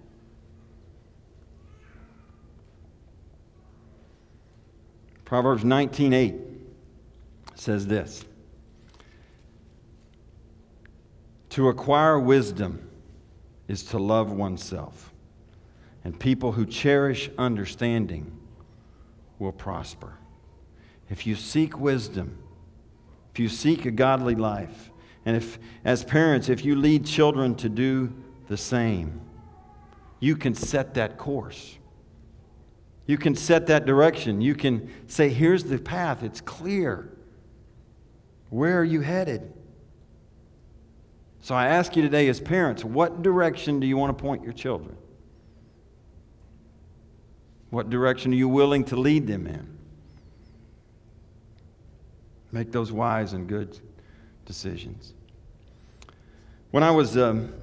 Proverbs 5.29 5.63
19:8 5.63 6.41
says 7.55 7.87
this. 7.87 8.25
To 11.51 11.69
acquire 11.69 12.19
wisdom 12.19 12.89
is 13.69 13.83
to 13.85 13.99
love 13.99 14.33
oneself, 14.33 15.13
and 16.03 16.19
people 16.19 16.53
who 16.53 16.65
cherish 16.65 17.29
understanding 17.37 18.39
will 19.39 19.53
prosper. 19.53 20.15
If 21.11 21.27
you 21.27 21.35
seek 21.35 21.79
wisdom, 21.79 22.39
if 23.31 23.39
you 23.39 23.51
seek 23.51 23.85
a 23.85 23.91
godly 23.91 24.35
life, 24.35 24.91
and 25.27 25.37
if, 25.37 25.59
as 25.85 26.05
parents, 26.05 26.49
if 26.49 26.65
you 26.65 26.75
lead 26.75 27.05
children 27.05 27.55
to 27.57 27.69
do 27.69 28.15
the 28.47 28.57
same, 28.57 29.21
you 30.21 30.37
can 30.37 30.55
set 30.55 30.95
that 30.95 31.19
course. 31.19 31.78
You 33.09 33.17
can 33.17 33.35
set 33.35 33.67
that 33.69 33.87
direction. 33.87 34.43
You 34.43 34.55
can 34.55 34.91
say, 35.09 35.31
here's 35.31 35.65
the 35.65 35.79
path, 35.79 36.23
it's 36.23 36.43
clear. 36.43 37.09
Where 38.51 38.79
are 38.79 38.85
you 38.85 39.01
headed? 39.01 39.51
So 41.41 41.55
I 41.55 41.69
ask 41.69 41.97
you 41.97 42.03
today, 42.03 42.29
as 42.29 42.39
parents, 42.39 42.85
what 42.85 43.23
direction 43.23 43.81
do 43.81 43.87
you 43.87 43.97
want 43.97 44.17
to 44.17 44.23
point 44.23 44.45
your 44.45 44.53
children? 44.53 44.95
What 47.71 47.89
direction 47.89 48.33
are 48.33 48.37
you 48.37 48.49
willing 48.49 48.85
to 48.85 48.97
lead 48.97 49.27
them 49.27 49.47
in? 49.47 49.79
Make 52.53 52.73
those 52.73 52.93
wise 52.93 53.33
and 53.33 53.49
good 53.49 53.79
decisions. 54.45 55.15
When 56.73 56.83
I 56.83 56.91
was 56.91 57.17
um, 57.17 57.55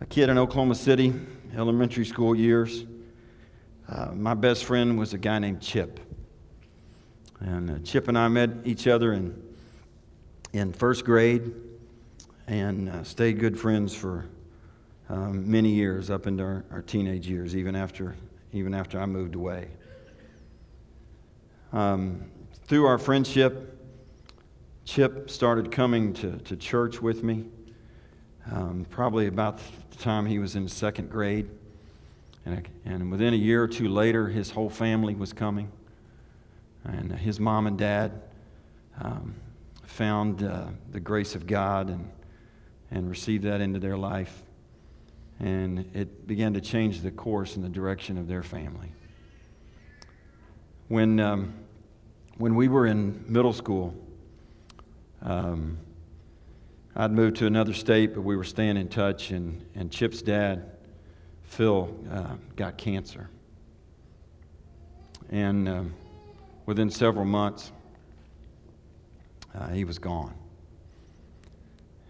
a 0.00 0.06
kid 0.06 0.30
in 0.30 0.38
Oklahoma 0.38 0.76
City, 0.76 1.12
elementary 1.54 2.06
school 2.06 2.34
years, 2.34 2.86
uh, 3.88 4.10
my 4.14 4.34
best 4.34 4.64
friend 4.64 4.98
was 4.98 5.14
a 5.14 5.18
guy 5.18 5.38
named 5.38 5.62
Chip. 5.62 5.98
And 7.40 7.70
uh, 7.70 7.78
Chip 7.84 8.08
and 8.08 8.18
I 8.18 8.28
met 8.28 8.50
each 8.64 8.86
other 8.86 9.12
in, 9.12 9.42
in 10.52 10.72
first 10.72 11.04
grade 11.04 11.52
and 12.46 12.90
uh, 12.90 13.02
stayed 13.04 13.38
good 13.38 13.58
friends 13.58 13.94
for 13.94 14.26
um, 15.08 15.50
many 15.50 15.70
years 15.70 16.10
up 16.10 16.26
into 16.26 16.42
our, 16.42 16.64
our, 16.70 16.82
teenage 16.82 17.26
years, 17.26 17.56
even 17.56 17.74
after, 17.74 18.14
even 18.52 18.74
after 18.74 19.00
I 19.00 19.06
moved 19.06 19.34
away. 19.34 19.68
Um, 21.72 22.30
through 22.66 22.86
our 22.86 22.98
friendship, 22.98 23.74
Chip 24.84 25.30
started 25.30 25.70
coming 25.70 26.12
to, 26.14 26.36
to 26.38 26.56
church 26.56 27.00
with 27.00 27.22
me, 27.22 27.46
um, 28.50 28.86
probably 28.90 29.28
about 29.28 29.60
the 29.90 29.96
time 29.98 30.26
he 30.26 30.38
was 30.38 30.56
in 30.56 30.68
second 30.68 31.10
grade. 31.10 31.48
And, 32.48 32.68
and 32.84 33.10
within 33.10 33.34
a 33.34 33.36
year 33.36 33.62
or 33.62 33.68
two 33.68 33.88
later, 33.88 34.28
his 34.28 34.50
whole 34.50 34.70
family 34.70 35.14
was 35.14 35.32
coming. 35.32 35.70
And 36.84 37.12
his 37.12 37.38
mom 37.38 37.66
and 37.66 37.76
dad 37.76 38.22
um, 39.00 39.34
found 39.84 40.42
uh, 40.42 40.68
the 40.90 41.00
grace 41.00 41.34
of 41.34 41.46
God 41.46 41.90
and, 41.90 42.10
and 42.90 43.10
received 43.10 43.44
that 43.44 43.60
into 43.60 43.78
their 43.78 43.96
life. 43.96 44.42
And 45.38 45.90
it 45.94 46.26
began 46.26 46.54
to 46.54 46.60
change 46.60 47.02
the 47.02 47.10
course 47.10 47.56
and 47.56 47.64
the 47.64 47.68
direction 47.68 48.16
of 48.16 48.26
their 48.26 48.42
family. 48.42 48.92
When, 50.88 51.20
um, 51.20 51.54
when 52.38 52.54
we 52.54 52.68
were 52.68 52.86
in 52.86 53.24
middle 53.28 53.52
school, 53.52 53.94
um, 55.20 55.78
I'd 56.96 57.12
moved 57.12 57.36
to 57.36 57.46
another 57.46 57.74
state, 57.74 58.14
but 58.14 58.22
we 58.22 58.36
were 58.36 58.44
staying 58.44 58.78
in 58.78 58.88
touch, 58.88 59.30
and, 59.30 59.64
and 59.74 59.92
Chip's 59.92 60.22
dad 60.22 60.77
Phil 61.48 61.94
uh, 62.12 62.34
got 62.56 62.76
cancer. 62.76 63.28
And 65.30 65.68
uh, 65.68 65.82
within 66.66 66.90
several 66.90 67.24
months, 67.24 67.72
uh, 69.54 69.68
he 69.68 69.84
was 69.84 69.98
gone. 69.98 70.34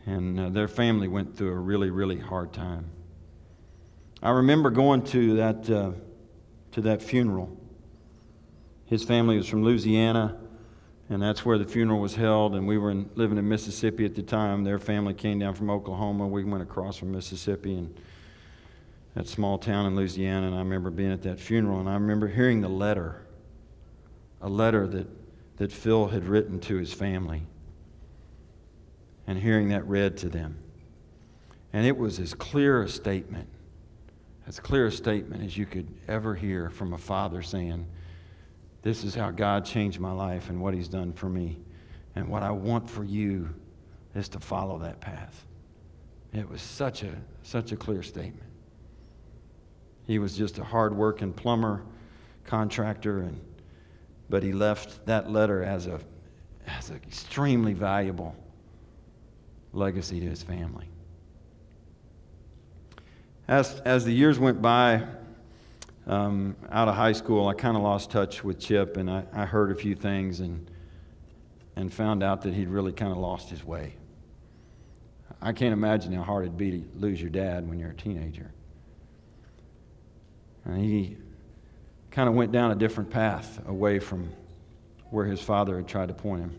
And 0.07 0.39
uh, 0.39 0.49
their 0.51 0.69
family 0.69 1.09
went 1.09 1.37
through 1.37 1.53
a 1.53 1.59
really, 1.59 1.91
really 1.91 2.19
hard 2.19 2.53
time. 2.53 2.91
I 4.23 4.31
remember 4.31 4.71
going 4.71 5.03
to 5.07 5.37
that, 5.37 5.71
uh, 5.71 5.93
to 6.73 6.81
that 6.83 7.01
funeral. 7.01 7.57
His 8.87 9.05
family 9.05 9.37
was 9.37 9.47
from 9.47 9.63
Louisiana, 9.63 10.37
and 11.09 11.23
that's 11.23 11.45
where 11.45 11.59
the 11.59 11.65
funeral 11.65 12.01
was 12.01 12.17
held. 12.17 12.55
And 12.55 12.67
we 12.67 12.77
were 12.77 12.91
in, 12.91 13.09
living 13.15 13.39
in 13.39 13.49
Mississippi 13.49 14.05
at 14.05 14.15
the 14.15 14.23
time. 14.23 14.65
Their 14.65 14.79
family 14.79 15.15
came 15.15 15.39
down 15.39 15.55
from 15.55 15.71
Oklahoma. 15.71 16.27
We 16.27 16.45
went 16.45 16.63
across 16.63 16.97
from 16.97 17.13
Mississippi 17.13 17.75
and 17.75 17.99
that 19.15 19.27
small 19.27 19.59
town 19.59 19.87
in 19.87 19.97
Louisiana, 19.97 20.47
and 20.47 20.55
I 20.55 20.59
remember 20.59 20.91
being 20.91 21.13
at 21.13 21.23
that 21.23 21.41
funeral, 21.41 21.81
and 21.81 21.89
I 21.89 21.95
remember 21.95 22.29
hearing 22.29 22.61
the 22.61 22.69
letter, 22.69 23.27
a 24.41 24.49
letter 24.49 24.87
that, 24.87 25.07
that 25.57 25.73
Phil 25.73 26.09
had 26.09 26.27
written 26.27 26.61
to 26.61 26.77
his 26.77 26.93
family, 26.93 27.43
and 29.27 29.39
hearing 29.39 29.69
that 29.69 29.87
read 29.87 30.17
to 30.19 30.29
them. 30.29 30.59
And 31.73 31.87
it 31.87 31.97
was 31.97 32.19
as 32.19 32.35
clear 32.35 32.83
a 32.83 32.89
statement, 32.89 33.49
as 34.47 34.59
clear 34.59 34.87
a 34.87 34.93
statement 34.93 35.45
as 35.45 35.57
you 35.57 35.67
could 35.67 35.89
ever 36.07 36.35
hear 36.35 36.71
from 36.71 36.95
a 36.95 36.99
father 36.99 37.43
saying, 37.43 37.87
This 38.83 39.05
is 39.05 39.15
how 39.15 39.31
God 39.31 39.65
changed 39.67 40.01
my 40.01 40.13
life 40.13 40.49
and 40.49 40.61
what 40.61 40.73
He's 40.73 40.89
done 40.89 41.13
for 41.13 41.29
me. 41.29 41.59
And 42.15 42.29
what 42.29 42.43
I 42.43 42.51
want 42.51 42.89
for 42.89 43.05
you 43.05 43.55
is 44.15 44.29
to 44.31 44.41
follow 44.41 44.79
that 44.79 45.01
path. 45.01 45.45
It 46.33 46.49
was 46.49 46.63
such 46.63 47.03
a, 47.03 47.15
such 47.43 47.73
a 47.73 47.77
clear 47.77 48.03
statement. 48.03 48.48
He 50.09 50.19
was 50.19 50.35
just 50.35 50.59
a 50.59 50.65
hard-working 50.65 51.35
plumber, 51.35 51.83
contractor, 52.45 53.19
and 53.19 53.39
but 54.31 54.43
he 54.43 54.53
left 54.53 55.05
that 55.07 55.31
letter 55.31 55.63
as 55.63 55.87
a 55.87 56.01
as 56.67 56.89
an 56.89 56.97
extremely 56.97 57.75
valuable 57.75 58.35
legacy 59.75 60.19
to 60.19 60.27
his 60.27 60.43
family. 60.43 60.89
As 63.47 63.81
as 63.85 64.07
the 64.07 64.13
years 64.13 64.39
went 64.39 64.63
by, 64.63 65.05
um, 66.07 66.57
out 66.71 66.89
of 66.89 66.95
high 66.95 67.13
school, 67.13 67.47
I 67.47 67.53
kind 67.53 67.77
of 67.77 67.83
lost 67.83 68.11
touch 68.11 68.43
with 68.43 68.59
Chip, 68.59 68.97
and 68.97 69.11
I, 69.11 69.25
I 69.35 69.45
heard 69.45 69.71
a 69.71 69.75
few 69.75 69.95
things 69.95 70.41
and 70.41 70.71
and 71.77 71.93
found 71.93 72.23
out 72.23 72.41
that 72.43 72.55
he'd 72.55 72.69
really 72.69 72.93
kind 72.93 73.13
of 73.13 73.19
lost 73.19 73.51
his 73.51 73.63
way. 73.63 73.95
I 75.43 75.53
can't 75.53 75.75
imagine 75.75 76.15
how 76.15 76.23
hard 76.23 76.47
it'd 76.47 76.57
be 76.57 76.71
to 76.71 76.85
lose 76.95 77.21
your 77.21 77.31
dad 77.31 77.69
when 77.69 77.79
you're 77.79 77.91
a 77.91 77.95
teenager. 77.95 78.53
And 80.65 80.79
he 80.79 81.17
kind 82.11 82.29
of 82.29 82.35
went 82.35 82.53
down 82.53 82.71
a 82.71 82.75
different 82.75 83.11
path 83.11 83.61
away 83.67 83.99
from 83.99 84.31
where 85.11 85.27
his 85.27 85.41
father 85.41 85.77
had 85.77 85.89
tried 85.89 86.09
to 86.09 86.15
point 86.15 86.43
him. 86.43 86.59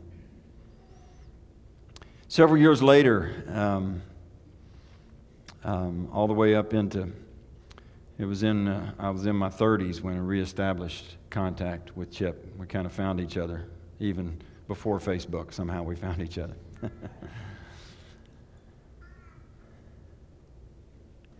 Several 2.27 2.59
years 2.59 2.81
later, 2.81 3.43
um, 3.49 4.01
um, 5.63 6.09
all 6.13 6.27
the 6.27 6.33
way 6.33 6.55
up 6.55 6.73
into, 6.73 7.11
it 8.17 8.25
was 8.25 8.43
in, 8.43 8.67
uh, 8.67 8.93
I 8.99 9.09
was 9.09 9.25
in 9.25 9.35
my 9.35 9.49
30s 9.49 10.01
when 10.01 10.15
I 10.15 10.19
reestablished 10.19 11.15
contact 11.29 11.95
with 11.97 12.11
Chip. 12.11 12.53
We 12.57 12.65
kind 12.67 12.85
of 12.85 12.93
found 12.93 13.19
each 13.19 13.37
other, 13.37 13.65
even 13.99 14.39
before 14.67 14.99
Facebook, 14.99 15.53
somehow 15.53 15.83
we 15.83 15.95
found 15.95 16.21
each 16.21 16.37
other. 16.37 16.55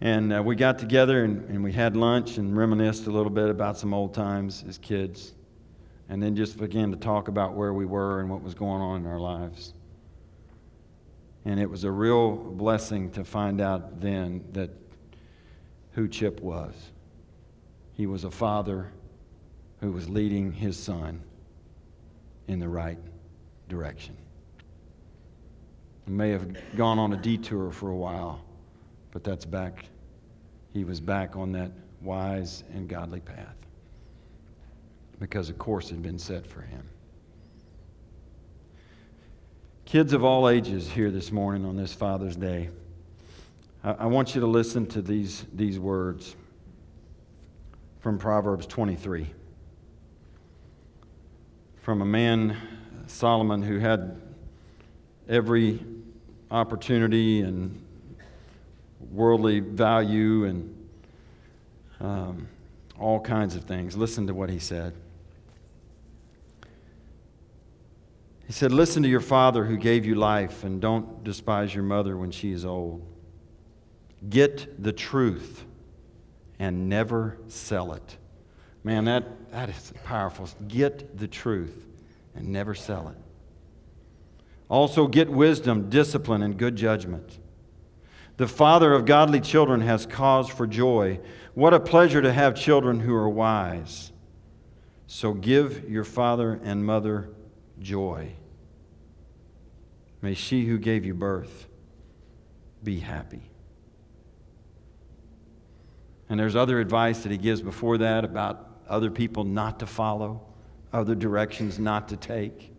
And 0.01 0.31
uh, 0.31 0.41
we 0.41 0.55
got 0.55 0.79
together 0.79 1.25
and, 1.25 1.49
and 1.49 1.63
we 1.63 1.73
had 1.73 1.97
lunch 1.97 2.37
and 2.37 2.55
reminisced 2.55 3.07
a 3.07 3.11
little 3.11 3.31
bit 3.31 3.49
about 3.49 3.77
some 3.77 3.93
old 3.93 4.13
times 4.13 4.63
as 4.67 4.77
kids. 4.77 5.33
And 6.07 6.23
then 6.23 6.35
just 6.35 6.57
began 6.57 6.91
to 6.91 6.97
talk 6.97 7.27
about 7.27 7.53
where 7.53 7.73
we 7.73 7.85
were 7.85 8.19
and 8.19 8.29
what 8.29 8.41
was 8.41 8.53
going 8.53 8.81
on 8.81 9.01
in 9.01 9.07
our 9.07 9.19
lives. 9.19 9.73
And 11.45 11.59
it 11.59 11.69
was 11.69 11.83
a 11.83 11.91
real 11.91 12.31
blessing 12.31 13.11
to 13.11 13.23
find 13.23 13.59
out 13.61 13.99
then 13.99 14.45
that 14.53 14.71
who 15.91 16.07
Chip 16.07 16.39
was. 16.39 16.73
He 17.93 18.05
was 18.05 18.23
a 18.23 18.31
father 18.31 18.91
who 19.81 19.91
was 19.91 20.09
leading 20.09 20.53
his 20.53 20.77
son 20.77 21.21
in 22.47 22.59
the 22.59 22.69
right 22.69 22.97
direction. 23.67 24.15
He 26.05 26.11
may 26.11 26.29
have 26.29 26.75
gone 26.75 26.97
on 26.97 27.13
a 27.13 27.17
detour 27.17 27.71
for 27.71 27.89
a 27.89 27.95
while 27.95 28.43
but 29.11 29.23
that's 29.23 29.45
back, 29.45 29.85
he 30.73 30.83
was 30.83 30.99
back 30.99 31.35
on 31.35 31.51
that 31.53 31.71
wise 32.01 32.63
and 32.73 32.87
godly 32.87 33.19
path 33.19 33.55
because 35.19 35.49
a 35.49 35.53
course 35.53 35.89
had 35.89 36.01
been 36.01 36.19
set 36.19 36.47
for 36.47 36.61
him. 36.61 36.87
Kids 39.85 40.13
of 40.13 40.23
all 40.23 40.47
ages 40.47 40.87
here 40.89 41.11
this 41.11 41.31
morning 41.31 41.65
on 41.65 41.75
this 41.75 41.93
Father's 41.93 42.35
Day, 42.35 42.69
I, 43.83 44.05
want 44.05 44.35
you 44.35 44.41
to 44.41 44.47
listen 44.47 44.85
to 44.87 45.01
these, 45.01 45.45
these 45.53 45.79
words 45.79 46.35
from 47.99 48.17
Proverbs 48.19 48.65
23. 48.65 49.27
from 51.81 52.01
a 52.01 52.05
man, 52.05 52.55
Solomon, 53.07 53.63
who 53.63 53.79
had 53.79 54.21
every 55.27 55.79
opportunity 56.51 57.41
and 57.41 57.81
worldly 58.99 59.59
value 59.59 60.45
and 60.45 60.89
um, 61.99 62.47
all 62.99 63.19
kinds 63.19 63.55
of 63.55 63.63
things. 63.63 63.95
Listen 63.95 64.27
to 64.27 64.33
what 64.33 64.49
he 64.49 64.59
said. 64.59 64.93
He 68.45 68.53
said, 68.53 68.71
Listen 68.71 69.03
to 69.03 69.09
your 69.09 69.19
father 69.19 69.65
who 69.65 69.77
gave 69.77 70.05
you 70.05 70.15
life, 70.15 70.63
and 70.63 70.81
don't 70.81 71.23
despise 71.23 71.73
your 71.73 71.83
mother 71.83 72.17
when 72.17 72.31
she 72.31 72.51
is 72.51 72.65
old. 72.65 73.05
Get 74.27 74.81
the 74.81 74.91
truth 74.91 75.65
and 76.57 76.89
never 76.89 77.37
sell 77.47 77.93
it. 77.93 78.17
Man, 78.83 79.05
that, 79.05 79.51
that 79.51 79.69
is 79.69 79.93
powerful. 80.03 80.49
Get 80.67 81.17
the 81.17 81.27
truth 81.27 81.85
and 82.35 82.49
never 82.49 82.73
sell 82.73 83.09
it. 83.09 83.17
Also, 84.67 85.07
get 85.07 85.29
wisdom, 85.29 85.89
discipline, 85.89 86.41
and 86.43 86.57
good 86.57 86.75
judgment. 86.75 87.39
The 88.39 88.47
father 88.47 88.93
of 88.93 89.03
godly 89.03 89.41
children 89.41 89.81
has 89.81 90.05
cause 90.05 90.47
for 90.47 90.65
joy. 90.65 91.19
What 91.55 91.73
a 91.73 91.79
pleasure 91.79 92.21
to 92.21 92.31
have 92.31 92.55
children 92.55 93.01
who 93.01 93.13
are 93.13 93.27
wise. 93.27 94.13
So 95.07 95.33
give 95.33 95.89
your 95.89 96.05
father 96.05 96.57
and 96.63 96.85
mother 96.85 97.31
joy. 97.81 98.31
May 100.21 100.35
she 100.35 100.63
who 100.67 100.77
gave 100.77 101.03
you 101.03 101.13
birth 101.13 101.67
be 102.81 103.01
happy. 103.01 103.51
And 106.29 106.39
there's 106.39 106.55
other 106.55 106.79
advice 106.79 107.23
that 107.23 107.33
he 107.33 107.37
gives 107.37 107.61
before 107.61 107.97
that 107.97 108.23
about 108.23 108.69
other 108.87 109.11
people 109.11 109.43
not 109.43 109.79
to 109.79 109.85
follow, 109.85 110.47
other 110.93 111.13
directions 111.13 111.77
not 111.77 112.07
to 112.07 112.15
take. 112.15 112.71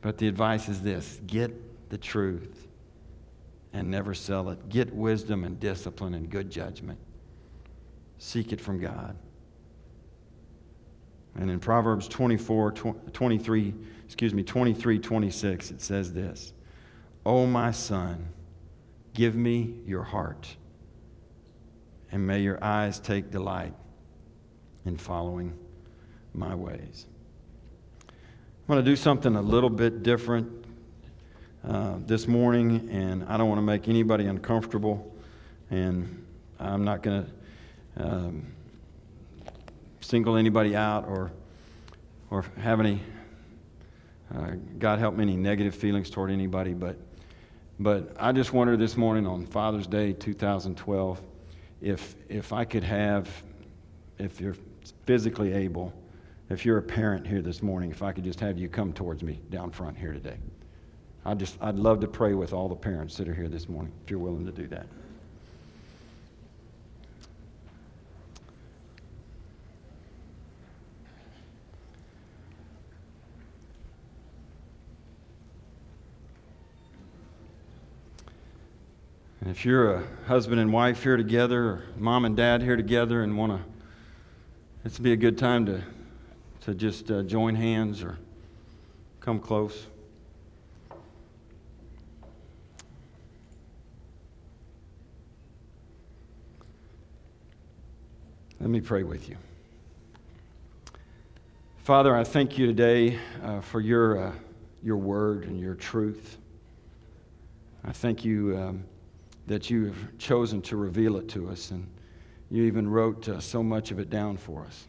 But 0.00 0.18
the 0.18 0.28
advice 0.28 0.68
is 0.68 0.82
this 0.82 1.20
get 1.26 1.90
the 1.90 1.98
truth 1.98 2.63
and 3.74 3.90
never 3.90 4.14
sell 4.14 4.48
it. 4.50 4.68
Get 4.70 4.94
wisdom 4.94 5.44
and 5.44 5.58
discipline 5.58 6.14
and 6.14 6.30
good 6.30 6.48
judgment. 6.50 6.98
Seek 8.18 8.52
it 8.52 8.60
from 8.60 8.78
God. 8.78 9.16
And 11.34 11.50
in 11.50 11.58
Proverbs 11.58 12.06
24, 12.06 12.70
23, 12.70 13.74
excuse 14.06 14.32
me, 14.32 14.44
23, 14.44 15.00
26, 15.00 15.72
it 15.72 15.82
says 15.82 16.12
this 16.12 16.52
O 17.26 17.44
my 17.46 17.72
son, 17.72 18.28
give 19.12 19.34
me 19.34 19.80
your 19.84 20.04
heart 20.04 20.56
and 22.12 22.24
may 22.24 22.40
your 22.40 22.62
eyes 22.62 23.00
take 23.00 23.32
delight 23.32 23.74
in 24.86 24.96
following 24.96 25.58
my 26.32 26.54
ways. 26.54 27.06
I'm 28.08 28.74
going 28.74 28.84
to 28.84 28.88
do 28.88 28.94
something 28.94 29.34
a 29.34 29.42
little 29.42 29.68
bit 29.68 30.04
different 30.04 30.63
uh, 31.68 31.94
this 32.06 32.28
morning, 32.28 32.88
and 32.90 33.24
I 33.24 33.36
don't 33.36 33.48
want 33.48 33.58
to 33.58 33.62
make 33.62 33.88
anybody 33.88 34.26
uncomfortable, 34.26 35.14
and 35.70 36.26
I'm 36.60 36.84
not 36.84 37.02
going 37.02 37.24
to 37.96 38.04
um, 38.04 38.52
single 40.00 40.36
anybody 40.36 40.76
out 40.76 41.06
or, 41.08 41.32
or 42.30 42.44
have 42.58 42.80
any, 42.80 43.00
uh, 44.34 44.52
God 44.78 44.98
help 44.98 45.14
me, 45.14 45.22
any 45.22 45.36
negative 45.36 45.74
feelings 45.74 46.10
toward 46.10 46.30
anybody, 46.30 46.74
but, 46.74 46.98
but 47.80 48.14
I 48.18 48.32
just 48.32 48.52
wondered 48.52 48.78
this 48.78 48.96
morning 48.96 49.26
on 49.26 49.46
Father's 49.46 49.86
Day 49.86 50.12
2012 50.12 51.22
if, 51.80 52.14
if 52.28 52.52
I 52.52 52.64
could 52.64 52.84
have, 52.84 53.28
if 54.18 54.40
you're 54.40 54.56
physically 55.06 55.52
able, 55.52 55.92
if 56.50 56.66
you're 56.66 56.78
a 56.78 56.82
parent 56.82 57.26
here 57.26 57.40
this 57.40 57.62
morning, 57.62 57.90
if 57.90 58.02
I 58.02 58.12
could 58.12 58.24
just 58.24 58.40
have 58.40 58.58
you 58.58 58.68
come 58.68 58.92
towards 58.92 59.22
me 59.22 59.40
down 59.50 59.70
front 59.70 59.96
here 59.96 60.12
today. 60.12 60.36
I 61.26 61.34
just, 61.34 61.56
I'd 61.60 61.76
love 61.76 62.00
to 62.00 62.06
pray 62.06 62.34
with 62.34 62.52
all 62.52 62.68
the 62.68 62.74
parents 62.74 63.16
that 63.16 63.28
are 63.28 63.34
here 63.34 63.48
this 63.48 63.66
morning, 63.68 63.92
if 64.04 64.10
you're 64.10 64.18
willing 64.18 64.44
to 64.44 64.52
do 64.52 64.66
that. 64.68 64.86
And 79.40 79.50
if 79.50 79.64
you're 79.64 79.94
a 79.94 80.04
husband 80.26 80.60
and 80.60 80.72
wife 80.72 81.02
here 81.02 81.16
together, 81.16 81.64
or 81.64 81.82
mom 81.98 82.24
and 82.24 82.34
dad 82.34 82.62
here 82.62 82.76
together, 82.76 83.22
and 83.22 83.36
want 83.36 83.52
to, 83.52 83.60
this 84.82 84.98
would 84.98 85.04
be 85.04 85.12
a 85.12 85.16
good 85.16 85.38
time 85.38 85.64
to, 85.66 85.82
to 86.62 86.74
just 86.74 87.10
uh, 87.10 87.22
join 87.22 87.54
hands 87.54 88.02
or 88.02 88.18
come 89.20 89.38
close. 89.38 89.86
Let 98.64 98.70
me 98.70 98.80
pray 98.80 99.02
with 99.02 99.28
you. 99.28 99.36
Father, 101.82 102.16
I 102.16 102.24
thank 102.24 102.56
you 102.56 102.66
today 102.66 103.18
uh, 103.42 103.60
for 103.60 103.78
your, 103.78 104.18
uh, 104.18 104.32
your 104.82 104.96
word 104.96 105.44
and 105.44 105.60
your 105.60 105.74
truth. 105.74 106.38
I 107.84 107.92
thank 107.92 108.24
you. 108.24 108.56
Um, 108.56 108.84
that 109.46 109.68
you 109.70 109.86
have 109.86 110.18
chosen 110.18 110.62
to 110.62 110.76
reveal 110.76 111.16
it 111.16 111.28
to 111.30 111.50
us. 111.50 111.70
And 111.72 111.86
you 112.50 112.64
even 112.64 112.88
wrote 112.88 113.28
uh, 113.28 113.40
so 113.40 113.62
much 113.62 113.90
of 113.90 113.98
it 113.98 114.10
down 114.10 114.36
for 114.36 114.64
us. 114.64 114.88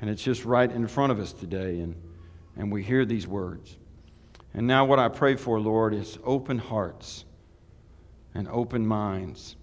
And 0.00 0.10
it's 0.10 0.22
just 0.22 0.44
right 0.44 0.70
in 0.70 0.86
front 0.86 1.12
of 1.12 1.18
us 1.18 1.32
today, 1.32 1.80
and, 1.80 1.96
and 2.56 2.70
we 2.70 2.82
hear 2.82 3.06
these 3.06 3.26
words. 3.26 3.76
And 4.52 4.66
now, 4.66 4.84
what 4.84 4.98
I 4.98 5.08
pray 5.08 5.36
for, 5.36 5.58
Lord, 5.58 5.94
is 5.94 6.18
open 6.24 6.58
hearts 6.58 7.24
and 8.34 8.46
open 8.48 8.86
minds 8.86 9.56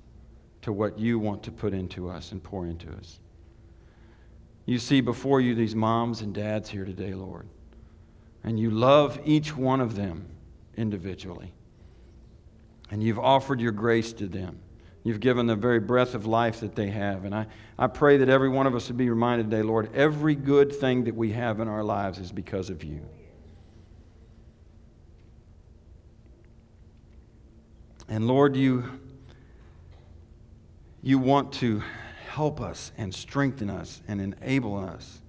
to 0.64 0.74
what 0.74 1.00
you 1.00 1.20
want 1.20 1.44
to 1.44 1.52
put 1.52 1.74
into 1.74 2.10
us 2.10 2.32
and 2.32 2.44
pour 2.44 2.66
into 2.66 2.92
us. 2.92 3.20
You 4.66 4.80
see 4.80 5.02
before 5.02 5.40
you 5.40 5.56
these 5.56 5.76
moms 5.76 6.22
and 6.22 6.34
dads 6.34 6.70
here 6.70 6.86
today, 6.86 7.14
Lord, 7.14 7.48
and 8.44 8.60
you 8.60 8.72
love 8.72 9.20
each 9.26 9.56
one 9.56 9.80
of 9.80 9.96
them 9.96 10.28
individually 10.76 11.54
and 12.94 13.02
you've 13.02 13.18
offered 13.18 13.60
your 13.60 13.72
grace 13.72 14.14
to 14.14 14.28
them. 14.28 14.60
You've 15.04 15.20
given 15.20 15.48
the 15.48 15.56
very 15.56 15.80
breath 15.80 16.14
of 16.14 16.28
life 16.28 16.60
that 16.60 16.76
they 16.76 16.92
have. 16.92 17.26
And 17.26 17.34
I, 17.34 17.48
I 17.78 17.88
pray 17.88 18.18
that 18.18 18.30
every 18.30 18.50
one 18.50 18.68
of 18.68 18.76
us 18.76 18.88
would 18.88 18.98
be 18.98 19.10
reminded 19.10 19.50
today, 19.50 19.64
Lord, 19.64 19.90
every 19.96 20.36
good 20.36 20.72
thing 20.72 21.06
that 21.06 21.16
we 21.16 21.32
have 21.32 21.60
in 21.60 21.68
our 21.68 21.84
lives 21.84 22.20
is 22.20 22.32
because 22.32 22.70
of 22.70 22.84
you. 22.84 23.02
And 28.08 28.28
Lord, 28.28 28.56
you, 28.56 28.84
you 31.04 31.20
want 31.20 31.52
to 31.52 31.84
help 32.30 32.62
us 32.62 32.94
and 32.98 33.14
strengthen 33.14 33.70
us 33.70 34.02
and 34.08 34.22
enable 34.22 34.78
us 34.78 35.22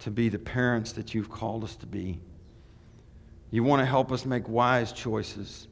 to 0.00 0.10
be 0.10 0.28
the 0.28 0.38
parents 0.38 0.92
that 0.92 1.14
you've 1.14 1.30
called 1.30 1.62
us 1.62 1.76
to 1.76 1.86
be. 1.86 2.20
You 3.50 3.62
want 3.62 3.80
to 3.80 3.86
help 3.86 4.10
us 4.10 4.26
make 4.26 4.48
wise 4.48 4.92
choices. 4.92 5.68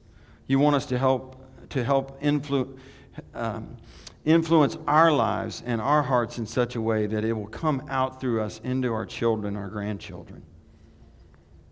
You 0.47 0.61
want 0.61 0.77
us 0.77 0.87
to 0.87 0.99
help 0.99 1.41
to 1.71 1.83
help 1.83 2.23
influ- 2.23 2.79
um, 3.35 3.77
influence 4.25 4.77
our 4.87 5.11
lives 5.11 5.63
and 5.67 5.81
our 5.81 6.03
hearts 6.03 6.39
in 6.39 6.47
such 6.47 6.77
a 6.77 6.81
way 6.81 7.07
that 7.07 7.25
it 7.25 7.33
will 7.33 7.49
come 7.49 7.83
out 7.89 8.21
through 8.21 8.41
us 8.41 8.61
into 8.63 8.93
our 8.93 9.07
children, 9.07 9.57
our 9.57 9.69
grandchildren. 9.69 10.43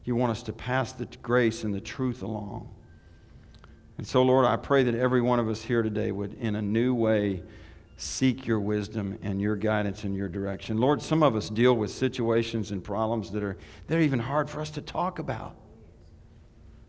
You 0.05 0.17
want 0.17 0.33
us 0.33 0.43
to 0.45 0.53
pass 0.53 0.93
the 0.93 1.07
grace 1.23 1.63
and 1.63 1.73
the 1.73 1.81
truth 1.81 2.23
along. 2.23 2.75
And 3.99 4.07
so, 4.07 4.23
Lord, 4.23 4.47
I 4.47 4.57
pray 4.57 4.83
that 4.85 4.95
every 4.95 5.21
one 5.21 5.39
of 5.39 5.49
us 5.49 5.63
here 5.63 5.83
today 5.83 6.13
would, 6.13 6.35
in 6.35 6.57
a 6.57 6.63
new 6.63 6.95
way, 6.95 7.43
seek 7.97 8.47
your 8.47 8.59
wisdom 8.59 9.19
and 9.23 9.41
your 9.41 9.55
guidance 9.55 10.05
and 10.05 10.17
your 10.17 10.29
direction. 10.29 10.79
Lord, 10.79 11.03
some 11.03 11.23
of 11.23 11.37
us 11.37 11.49
deal 11.49 11.75
with 11.75 11.91
situations 11.91 12.71
and 12.71 12.83
problems 12.83 13.31
that 13.33 13.43
are 13.43 13.57
they're 13.87 14.01
even 14.01 14.19
hard 14.19 14.51
for 14.51 14.61
us 14.61 14.71
to 14.71 14.81
talk 14.81 15.19
about. 15.19 15.55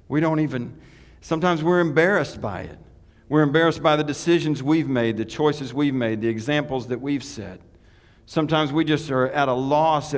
We 0.08 0.20
don't 0.20 0.40
even 0.40 0.80
Sometimes 1.24 1.64
we're 1.64 1.80
embarrassed 1.80 2.42
by 2.42 2.64
it. 2.64 2.78
We're 3.30 3.44
embarrassed 3.44 3.82
by 3.82 3.96
the 3.96 4.04
decisions 4.04 4.62
we've 4.62 4.90
made, 4.90 5.16
the 5.16 5.24
choices 5.24 5.74
we've 5.74 5.94
made, 5.94 6.20
the 6.20 6.28
examples 6.28 6.88
that 6.88 7.00
we've 7.00 7.24
set. 7.24 7.62
Sometimes 8.26 8.74
we 8.74 8.84
just 8.84 9.10
are 9.10 9.30
at 9.30 9.48
a 9.48 9.54
loss 9.54 10.14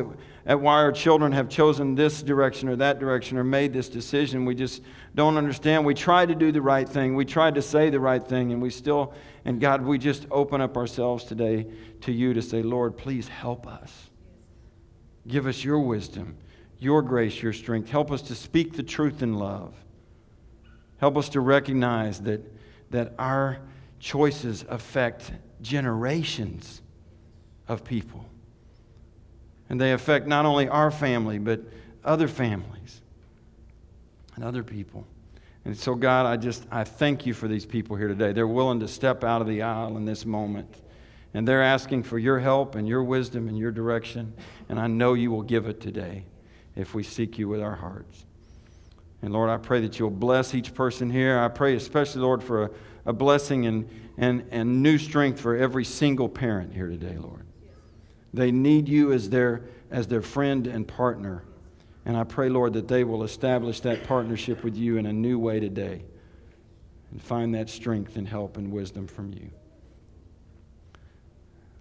at 0.45 0.61
why 0.61 0.73
our 0.73 0.91
children 0.91 1.31
have 1.31 1.49
chosen 1.49 1.95
this 1.95 2.21
direction 2.21 2.69
or 2.69 2.75
that 2.75 2.99
direction 2.99 3.37
or 3.37 3.43
made 3.43 3.73
this 3.73 3.89
decision. 3.89 4.45
We 4.45 4.53
just 4.53 4.81
don't 5.15 5.37
understand. 5.37 5.85
We 5.85 5.95
try 5.95 6.25
to 6.25 6.35
do 6.35 6.51
the 6.51 6.61
right 6.61 6.87
thing. 6.87 7.15
We 7.15 7.25
try 7.25 7.49
to 7.49 7.61
say 7.61 7.89
the 7.89 7.99
right 7.99 8.23
thing, 8.23 8.51
and 8.51 8.61
we 8.61 8.69
still, 8.69 9.13
and 9.43 9.59
God, 9.59 9.81
we 9.81 9.97
just 9.97 10.27
open 10.29 10.61
up 10.61 10.77
ourselves 10.77 11.23
today 11.23 11.65
to 12.01 12.11
you 12.11 12.33
to 12.35 12.41
say, 12.41 12.61
Lord, 12.61 12.95
please 12.95 13.27
help 13.27 13.65
us. 13.65 14.11
Give 15.27 15.47
us 15.47 15.63
your 15.63 15.79
wisdom, 15.79 16.37
your 16.77 17.01
grace, 17.01 17.41
your 17.41 17.53
strength. 17.53 17.89
Help 17.89 18.11
us 18.11 18.21
to 18.23 18.35
speak 18.35 18.73
the 18.73 18.83
truth 18.83 19.23
in 19.23 19.33
love. 19.33 19.73
Help 20.97 21.17
us 21.17 21.29
to 21.29 21.39
recognize 21.39 22.21
that, 22.21 22.41
that 22.91 23.13
our 23.17 23.57
choices 23.99 24.63
affect 24.69 25.31
generations 25.61 26.83
of 27.67 27.83
people. 27.83 28.29
And 29.69 29.81
they 29.81 29.93
affect 29.93 30.27
not 30.27 30.45
only 30.45 30.67
our 30.67 30.91
family, 30.91 31.39
but 31.39 31.61
other 32.03 32.27
families 32.27 33.01
and 34.35 34.43
other 34.43 34.63
people. 34.63 35.07
And 35.65 35.75
so, 35.75 35.95
God, 35.95 36.27
I 36.27 36.37
just, 36.37 36.65
I 36.71 36.83
thank 36.83 37.25
you 37.25 37.33
for 37.33 37.47
these 37.47 37.65
people 37.65 37.95
here 37.95 38.07
today. 38.07 38.33
They're 38.33 38.47
willing 38.47 38.79
to 38.81 38.87
step 38.87 39.23
out 39.23 39.41
of 39.41 39.47
the 39.47 39.63
aisle 39.63 39.97
in 39.97 40.05
this 40.05 40.25
moment. 40.25 40.81
And 41.33 41.47
they're 41.47 41.63
asking 41.63 42.03
for 42.03 42.19
your 42.19 42.39
help 42.39 42.75
and 42.75 42.87
your 42.87 43.03
wisdom 43.03 43.47
and 43.47 43.57
your 43.57 43.71
direction. 43.71 44.33
And 44.69 44.79
I 44.79 44.87
know 44.87 45.15
you 45.15 45.31
will 45.31 45.41
give 45.41 45.65
it 45.67 45.81
today 45.81 46.25
if 46.75 46.93
we 46.93 47.03
seek 47.03 47.39
you 47.39 47.49
with 47.49 47.61
our 47.61 47.75
hearts. 47.75 48.25
And 49.21 49.33
Lord, 49.33 49.49
I 49.49 49.57
pray 49.57 49.81
that 49.81 49.97
you'll 49.97 50.11
bless 50.11 50.53
each 50.53 50.73
person 50.75 51.09
here. 51.09 51.39
I 51.39 51.47
pray 51.47 51.75
especially, 51.75 52.21
Lord, 52.21 52.43
for 52.43 52.65
a, 52.65 52.69
a 53.07 53.13
blessing 53.13 53.65
and, 53.65 53.89
and, 54.17 54.45
and 54.51 54.83
new 54.83 54.99
strength 54.99 55.39
for 55.39 55.55
every 55.55 55.83
single 55.83 56.29
parent 56.29 56.73
here 56.73 56.87
today, 56.87 57.17
Lord. 57.17 57.45
They 58.35 58.51
need 58.51 58.89
you 58.89 59.11
as 59.11 59.29
their, 59.29 59.63
as 59.89 60.07
their 60.07 60.21
friend 60.21 60.67
and 60.67 60.87
partner. 60.87 61.43
And 62.05 62.15
I 62.17 62.23
pray, 62.23 62.49
Lord, 62.49 62.73
that 62.73 62.87
they 62.87 63.03
will 63.03 63.23
establish 63.23 63.79
that 63.81 64.03
partnership 64.03 64.63
with 64.63 64.75
you 64.75 64.97
in 64.97 65.05
a 65.05 65.13
new 65.13 65.39
way 65.39 65.59
today 65.59 66.03
and 67.11 67.21
find 67.21 67.55
that 67.55 67.69
strength 67.69 68.17
and 68.17 68.27
help 68.27 68.57
and 68.57 68.71
wisdom 68.71 69.07
from 69.07 69.33
you. 69.33 69.49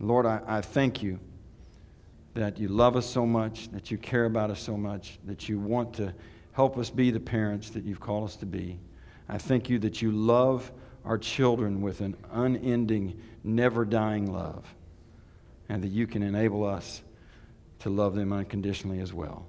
Lord, 0.00 0.26
I, 0.26 0.40
I 0.46 0.60
thank 0.60 1.02
you 1.02 1.18
that 2.34 2.58
you 2.58 2.68
love 2.68 2.96
us 2.96 3.06
so 3.06 3.26
much, 3.26 3.70
that 3.72 3.90
you 3.90 3.98
care 3.98 4.24
about 4.24 4.50
us 4.50 4.60
so 4.60 4.76
much, 4.76 5.18
that 5.24 5.48
you 5.48 5.58
want 5.58 5.94
to 5.94 6.14
help 6.52 6.78
us 6.78 6.90
be 6.90 7.10
the 7.10 7.20
parents 7.20 7.70
that 7.70 7.84
you've 7.84 8.00
called 8.00 8.28
us 8.28 8.36
to 8.36 8.46
be. 8.46 8.78
I 9.28 9.38
thank 9.38 9.68
you 9.68 9.78
that 9.80 10.02
you 10.02 10.12
love 10.12 10.70
our 11.04 11.18
children 11.18 11.80
with 11.80 12.00
an 12.00 12.16
unending, 12.32 13.20
never 13.42 13.84
dying 13.84 14.32
love, 14.32 14.74
and 15.68 15.82
that 15.82 15.88
you 15.88 16.06
can 16.06 16.22
enable 16.22 16.64
us 16.64 17.02
to 17.80 17.90
love 17.90 18.14
them 18.14 18.32
unconditionally 18.32 19.00
as 19.00 19.12
well. 19.12 19.46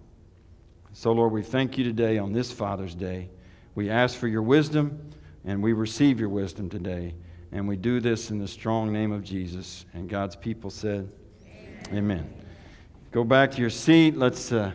So, 0.93 1.11
Lord, 1.11 1.33
we 1.33 1.41
thank 1.41 1.77
you 1.77 1.83
today 1.83 2.17
on 2.17 2.31
this 2.31 2.51
Father's 2.51 2.95
Day. 2.95 3.29
We 3.75 3.89
ask 3.89 4.17
for 4.17 4.27
your 4.27 4.41
wisdom, 4.41 5.11
and 5.43 5.61
we 5.61 5.73
receive 5.73 6.19
your 6.19 6.29
wisdom 6.29 6.69
today. 6.69 7.13
And 7.51 7.67
we 7.67 7.75
do 7.75 7.99
this 7.99 8.31
in 8.31 8.39
the 8.39 8.47
strong 8.47 8.91
name 8.91 9.11
of 9.11 9.23
Jesus. 9.23 9.85
And 9.93 10.09
God's 10.09 10.35
people 10.35 10.69
said, 10.69 11.09
Amen. 11.47 11.97
Amen. 11.97 12.33
Go 13.11 13.23
back 13.23 13.51
to 13.51 13.61
your 13.61 13.69
seat. 13.69 14.17
Let's, 14.17 14.51
uh, 14.51 14.71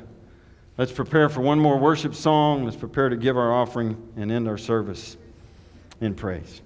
let's 0.78 0.92
prepare 0.92 1.28
for 1.28 1.40
one 1.40 1.58
more 1.58 1.78
worship 1.78 2.14
song. 2.14 2.64
Let's 2.64 2.76
prepare 2.76 3.08
to 3.08 3.16
give 3.16 3.36
our 3.36 3.52
offering 3.52 4.12
and 4.16 4.30
end 4.30 4.48
our 4.48 4.58
service 4.58 5.16
in 6.00 6.14
praise. 6.14 6.62